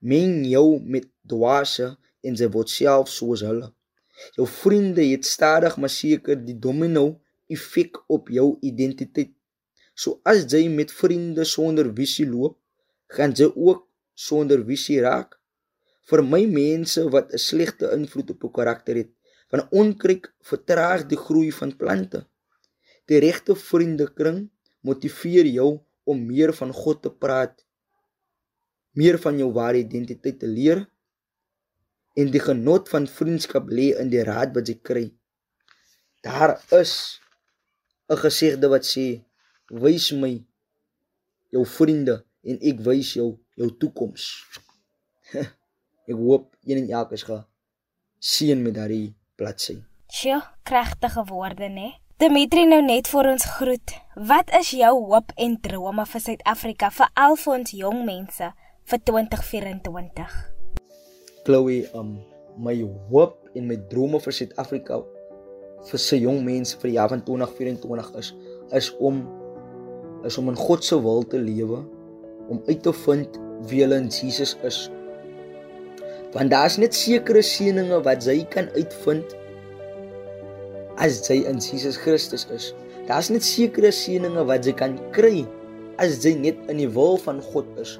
Meng 0.00 0.44
jou 0.46 0.78
met 0.80 1.08
dwaase 1.26 1.96
en 2.22 2.36
jy 2.36 2.48
word 2.52 2.70
self 2.70 3.08
soos 3.08 3.42
hulle. 3.46 3.72
Jou 4.36 4.46
vriende 4.46 5.04
het 5.08 5.24
stadig 5.24 5.76
maar 5.78 5.92
seker 5.94 6.36
die 6.36 6.58
domino 6.58 7.18
effek 7.48 7.98
op 8.08 8.28
jou 8.28 8.48
identiteit. 8.60 9.32
So 9.94 10.20
as 10.22 10.44
jy 10.52 10.68
met 10.70 10.92
vriende 10.94 11.44
sonder 11.48 11.90
visie 11.94 12.26
loop, 12.28 12.58
gaan 13.10 13.32
jy 13.34 13.48
ook 13.54 13.86
sonder 14.14 14.62
visie 14.66 15.00
raak. 15.02 15.38
Vir 16.08 16.22
my 16.24 16.44
mense 16.46 17.02
wat 17.14 17.32
'n 17.32 17.38
slegte 17.50 17.90
invloed 17.96 18.30
op 18.30 18.42
jou 18.42 18.52
karakter 18.52 18.96
het, 18.96 19.10
van 19.52 19.64
onkruid 19.70 20.28
vertraag 20.50 21.06
die 21.08 21.18
groei 21.20 21.50
van 21.52 21.72
plante. 21.76 22.24
Die 23.08 23.20
regte 23.24 23.56
vriendekring 23.56 24.48
motiveer 24.84 25.48
jou 25.48 25.70
om 26.08 26.20
meer 26.28 26.52
van 26.56 26.72
God 26.72 27.02
te 27.04 27.12
praat, 27.12 27.54
meer 28.96 29.18
van 29.20 29.38
jou 29.40 29.48
ware 29.56 29.80
identiteit 29.80 30.40
te 30.40 30.48
leer 30.48 30.84
en 32.18 32.32
die 32.34 32.42
genot 32.42 32.88
van 32.90 33.06
vriendskap 33.06 33.68
lê 33.70 33.92
in 34.02 34.10
die 34.12 34.24
raad 34.26 34.54
wat 34.56 34.68
jy 34.68 34.76
kry. 34.90 35.06
Daar 36.24 36.58
is 36.80 37.20
'n 38.10 38.16
gesegde 38.16 38.68
wat 38.68 38.84
sê: 38.84 39.24
"Wys 39.70 40.12
my 40.12 40.44
jou 41.54 41.64
vriende 41.64 42.24
en 42.42 42.58
ek 42.60 42.80
wys 42.80 43.14
jou 43.14 43.38
jou 43.56 43.70
toekoms." 43.80 44.24
ek 46.10 46.16
hoop 46.16 46.56
een 46.64 46.78
en 46.82 46.90
elk 46.90 47.12
is 47.12 47.24
geseën 47.28 48.62
met 48.62 48.74
daardie 48.74 49.14
bladsy. 49.38 49.78
Sjoe, 50.10 50.42
kragtige 50.68 51.24
woorde, 51.28 51.68
né? 51.70 51.92
Dimitri 52.18 52.64
nou 52.66 52.80
net 52.82 53.06
vir 53.12 53.28
ons 53.30 53.44
groet. 53.58 53.92
Wat 54.28 54.50
is 54.58 54.72
jou 54.74 54.90
hoop 55.06 55.30
en 55.38 55.52
drome 55.62 56.06
vir 56.10 56.22
Suid-Afrika, 56.24 56.90
veral 56.90 57.38
vir 57.38 57.52
ons 57.54 57.74
jong 57.78 58.00
mense 58.08 58.48
vir 58.90 59.02
2024? 59.10 60.34
Chloe, 61.46 61.84
um 61.94 62.16
my 62.58 62.74
hoop 63.12 63.38
en 63.54 63.68
my 63.70 63.78
drome 63.92 64.18
vir 64.24 64.34
Suid-Afrika 64.34 64.98
vir 65.86 66.02
se 66.02 66.18
jong 66.18 66.42
mense 66.42 66.74
vir 66.80 66.90
die 66.90 66.96
jaar 66.96 67.12
van 67.12 67.22
2024 67.22 68.10
is 68.18 68.32
is 68.74 68.90
om 68.98 69.22
is 70.26 70.38
om 70.42 70.50
in 70.50 70.58
God 70.58 70.82
se 70.82 70.98
wil 70.98 71.22
te 71.22 71.38
lewe, 71.38 71.84
om 72.50 72.58
uit 72.66 72.82
te 72.82 72.92
vind 73.04 73.38
wie 73.70 73.84
hulle 73.84 74.00
in 74.02 74.10
Jesus 74.10 74.56
is. 74.66 74.88
Want 76.34 76.52
daar's 76.52 76.76
net 76.76 76.94
sekere 76.96 77.40
seëninge 77.44 78.02
wat 78.04 78.26
jy 78.26 78.42
kan 78.52 78.68
uitvind 78.76 79.36
as 81.00 81.22
jy 81.28 81.44
in 81.48 81.62
Jesus 81.62 81.96
Christus 81.96 82.44
is. 82.52 82.72
Daar's 83.08 83.30
net 83.32 83.46
sekere 83.46 83.92
seëninge 83.94 84.44
wat 84.48 84.66
jy 84.66 84.74
kan 84.76 84.98
kry 85.16 85.46
as 86.02 86.18
jy 86.24 86.34
net 86.36 86.58
in 86.68 86.82
die 86.82 86.90
wil 86.92 87.16
van 87.22 87.40
God 87.52 87.68
is. 87.80 87.96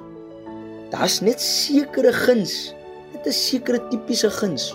Daar's 0.93 1.19
net 1.25 1.41
sekere 1.41 2.13
guns. 2.13 2.75
Dit 3.15 3.31
is 3.33 3.39
sekere 3.49 3.81
tipiese 3.89 4.29
guns 4.39 4.69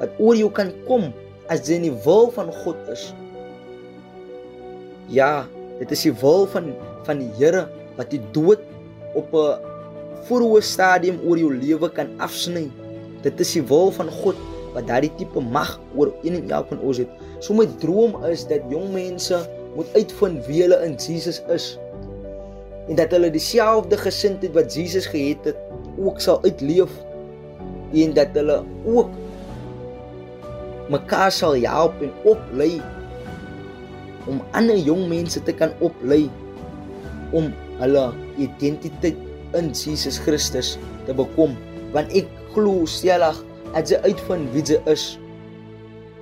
wat 0.00 0.14
oor 0.18 0.34
jou 0.34 0.50
kan 0.50 0.72
kom 0.88 1.12
as 1.52 1.62
jy 1.68 1.78
in 1.78 1.86
die 1.86 1.98
wil 2.04 2.32
van 2.34 2.50
God 2.64 2.78
is. 2.90 3.12
Ja, 5.12 5.44
dit 5.78 5.92
is 5.94 6.06
die 6.08 6.14
wil 6.22 6.48
van 6.50 6.72
van 7.06 7.18
die 7.18 7.30
Here 7.38 7.66
wat 7.98 8.10
die 8.10 8.22
dood 8.34 8.60
op 9.18 9.34
'n 9.34 9.71
vroeë 10.28 10.62
stadium 10.66 11.20
oor 11.26 11.40
jou 11.40 11.52
lewe 11.54 11.90
kan 11.94 12.10
afsny. 12.22 12.68
Dit 13.22 13.40
is 13.42 13.54
die 13.56 13.64
wil 13.68 13.92
van 13.94 14.10
God 14.22 14.38
wat 14.72 14.86
daardie 14.88 15.12
tipe 15.18 15.40
mag 15.52 15.76
oor 15.96 16.12
een 16.22 16.38
en 16.40 16.50
elk 16.58 16.72
van 16.72 16.80
ons 16.80 17.02
het. 17.02 17.10
So 17.40 17.54
my 17.54 17.66
droom 17.82 18.16
is 18.28 18.46
dat 18.48 18.64
jong 18.72 18.92
mense 18.94 19.42
moet 19.76 19.88
uitvind 19.96 20.44
wie 20.48 20.62
hulle 20.64 20.78
in 20.86 20.96
Jesus 21.00 21.40
is 21.52 21.72
en 22.90 22.98
dat 22.98 23.12
hulle 23.14 23.30
dieselfde 23.30 23.96
gesindheid 23.96 24.54
wat 24.56 24.74
Jesus 24.74 25.06
gehad 25.06 25.44
het 25.46 25.58
ook 25.96 26.20
sal 26.20 26.42
uitleef 26.42 26.90
en 27.94 28.14
dat 28.16 28.34
hulle 28.36 28.62
ook 28.88 29.10
mekaar 30.92 31.30
sal 31.32 31.56
help 31.62 32.02
en 32.02 32.12
oplei 32.28 32.80
om 34.30 34.42
ander 34.58 34.78
jong 34.78 35.06
mense 35.10 35.42
te 35.46 35.54
kan 35.54 35.74
oplei 35.80 36.26
om 37.32 37.52
hulle 37.80 38.06
identiteit 38.42 39.18
in 39.58 39.72
Jesus 39.76 40.18
Christus 40.18 40.76
te 41.06 41.14
bekom 41.16 41.56
want 41.92 42.12
ek 42.16 42.28
glo 42.54 42.86
stellig 42.88 43.36
as 43.76 43.92
jy 43.92 43.98
uitvind 44.04 44.50
wie 44.54 44.64
jy 44.64 44.78
is, 44.90 45.16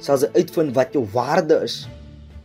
sal 0.03 0.21
jy 0.23 0.31
uitvind 0.39 0.75
wat 0.77 0.95
jou 0.97 1.05
waarde 1.15 1.61
is. 1.67 1.85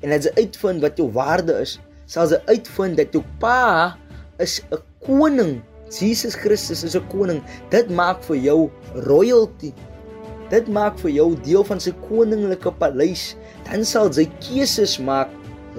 En 0.04 0.14
as 0.14 0.28
jy 0.28 0.34
uitvind 0.46 0.84
wat 0.86 1.00
jou 1.00 1.08
waarde 1.14 1.56
is, 1.62 1.78
sal 2.10 2.30
jy 2.30 2.40
uitvind 2.50 3.00
dat 3.00 3.14
jou 3.16 3.24
pa 3.42 3.96
is 4.42 4.62
'n 4.72 4.82
koning. 5.06 5.62
Jesus 5.90 6.36
Christus 6.36 6.84
is 6.84 6.96
'n 6.96 7.06
koning. 7.10 7.42
Dit 7.70 7.90
maak 7.90 8.24
vir 8.24 8.38
jou 8.38 8.72
royalty. 9.08 9.74
Dit 10.50 10.68
maak 10.68 11.00
vir 11.00 11.12
jou 11.12 11.36
deel 11.46 11.64
van 11.64 11.80
sy 11.80 11.92
koninklike 12.10 12.72
paleis. 12.80 13.36
Dan 13.66 13.86
sal 13.86 14.10
jy 14.10 14.30
keuses 14.40 15.00
maak 15.00 15.30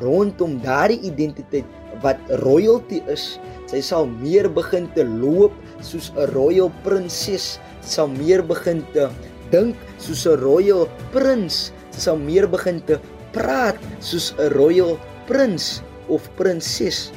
rondom 0.00 0.60
daardie 0.62 1.00
identiteit 1.00 1.64
wat 2.02 2.18
royalty 2.42 3.02
is. 3.06 3.38
Sy 3.66 3.82
sal 3.82 4.06
meer 4.06 4.46
begin 4.48 4.86
te 4.94 5.02
loop 5.02 5.52
soos 5.82 6.12
'n 6.14 6.30
royal 6.34 6.70
prinses 6.84 7.58
sal 7.86 8.10
meer 8.10 8.42
begin 8.42 8.82
te 8.94 9.06
dink 9.50 9.78
soos 10.02 10.26
'n 10.26 10.38
royal 10.42 10.86
prins. 11.14 11.70
Sy 11.94 12.00
sal 12.10 12.18
meer 12.18 12.46
begin 12.50 12.82
te 12.86 12.98
praat 13.32 13.78
soos 14.00 14.34
'n 14.38 14.50
royal 14.54 14.98
prins 15.26 15.82
of 16.08 16.26
prinses. 16.36 17.10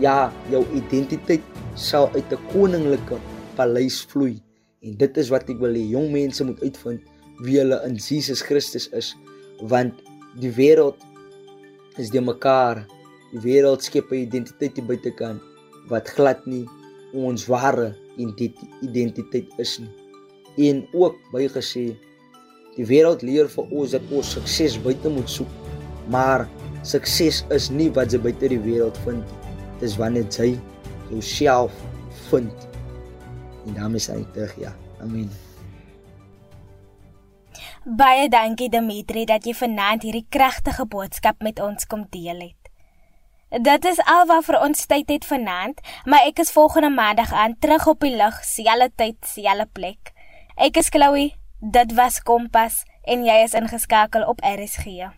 Ja, 0.00 0.32
jou 0.50 0.64
identiteit 0.74 1.44
sal 1.76 2.08
uit 2.16 2.28
'n 2.32 2.40
koninklike 2.52 3.20
paleis 3.56 4.00
vloei. 4.10 4.40
En 4.82 4.96
dit 4.96 5.16
is 5.16 5.30
wat 5.30 5.48
ek 5.48 5.60
wil 5.60 5.74
hê 5.74 5.84
jong 5.94 6.10
mense 6.12 6.44
moet 6.44 6.60
uitvind 6.62 7.00
wie 7.44 7.58
hulle 7.58 7.78
in 7.86 7.96
Jesus 7.96 8.42
Christus 8.42 8.88
is, 8.92 9.14
want 9.62 9.94
die 10.40 10.50
wêreld 10.50 10.96
is 11.98 12.10
de 12.10 12.20
mekaar. 12.20 12.86
Die 13.32 13.40
wêreld 13.40 13.82
skep 13.82 14.12
'n 14.12 14.24
identiteit 14.28 14.74
te 14.74 14.82
buitekant 14.82 15.51
wat 15.92 16.08
glad 16.16 16.40
nie 16.48 16.64
ons 17.12 17.44
ware 17.52 17.92
identiteit 18.16 19.52
is 19.62 19.78
nie. 19.82 19.92
En 20.72 20.82
ook 20.96 21.20
bygesê 21.32 21.92
Die 22.72 22.86
wêreld 22.88 23.20
leer 23.20 23.50
vir 23.52 23.68
ons 23.68 23.92
dat 23.92 24.12
ons 24.16 24.32
sukses 24.32 24.78
buite 24.80 25.10
moet 25.12 25.28
soek. 25.28 25.48
Maar 26.12 26.46
sukses 26.88 27.42
is 27.52 27.68
nie 27.70 27.90
wat 27.92 28.14
jy 28.14 28.20
buite 28.24 28.48
die 28.48 28.60
wêreld 28.64 28.96
vind 29.04 29.20
nie. 29.20 29.56
Dis 29.82 29.98
wanneer 30.00 30.28
jy 30.32 30.54
jouself 31.10 31.74
vind. 32.30 32.68
En 33.66 33.76
daarmee 33.76 34.00
sê 34.00 34.16
ek 34.16 34.32
terug 34.36 34.56
ja. 34.62 34.72
Amen. 35.04 35.28
Baie 37.82 38.28
dankie 38.30 38.70
Dimitri 38.72 39.26
dat 39.28 39.44
jy 39.44 39.52
vanaand 39.58 40.06
hierdie 40.06 40.26
kragtige 40.30 40.86
boodskap 40.88 41.42
met 41.44 41.60
ons 41.60 41.84
kom 41.90 42.06
deel 42.14 42.46
het. 42.46 42.61
Dit 43.60 43.84
is 43.84 43.98
al 44.08 44.22
wat 44.30 44.46
vir 44.46 44.56
ons 44.64 44.86
tyd 44.88 45.10
het 45.12 45.26
vanaand, 45.28 45.80
maar 46.08 46.24
ek 46.24 46.38
is 46.40 46.54
volgende 46.54 46.88
maandag 46.88 47.34
aan 47.36 47.52
terug 47.60 47.84
op 47.86 48.00
die 48.00 48.14
lug, 48.16 48.38
selfde 48.48 48.88
tyd, 48.96 49.18
selfde 49.28 49.68
plek. 49.76 50.14
Ek 50.56 50.80
is 50.80 50.88
Chloe, 50.88 51.34
dit 51.60 51.92
was 51.92 52.22
Kompas 52.24 52.80
en 53.04 53.26
jy 53.28 53.42
is 53.44 53.52
ingeskakel 53.52 54.24
op 54.24 54.40
RSG. 54.40 55.12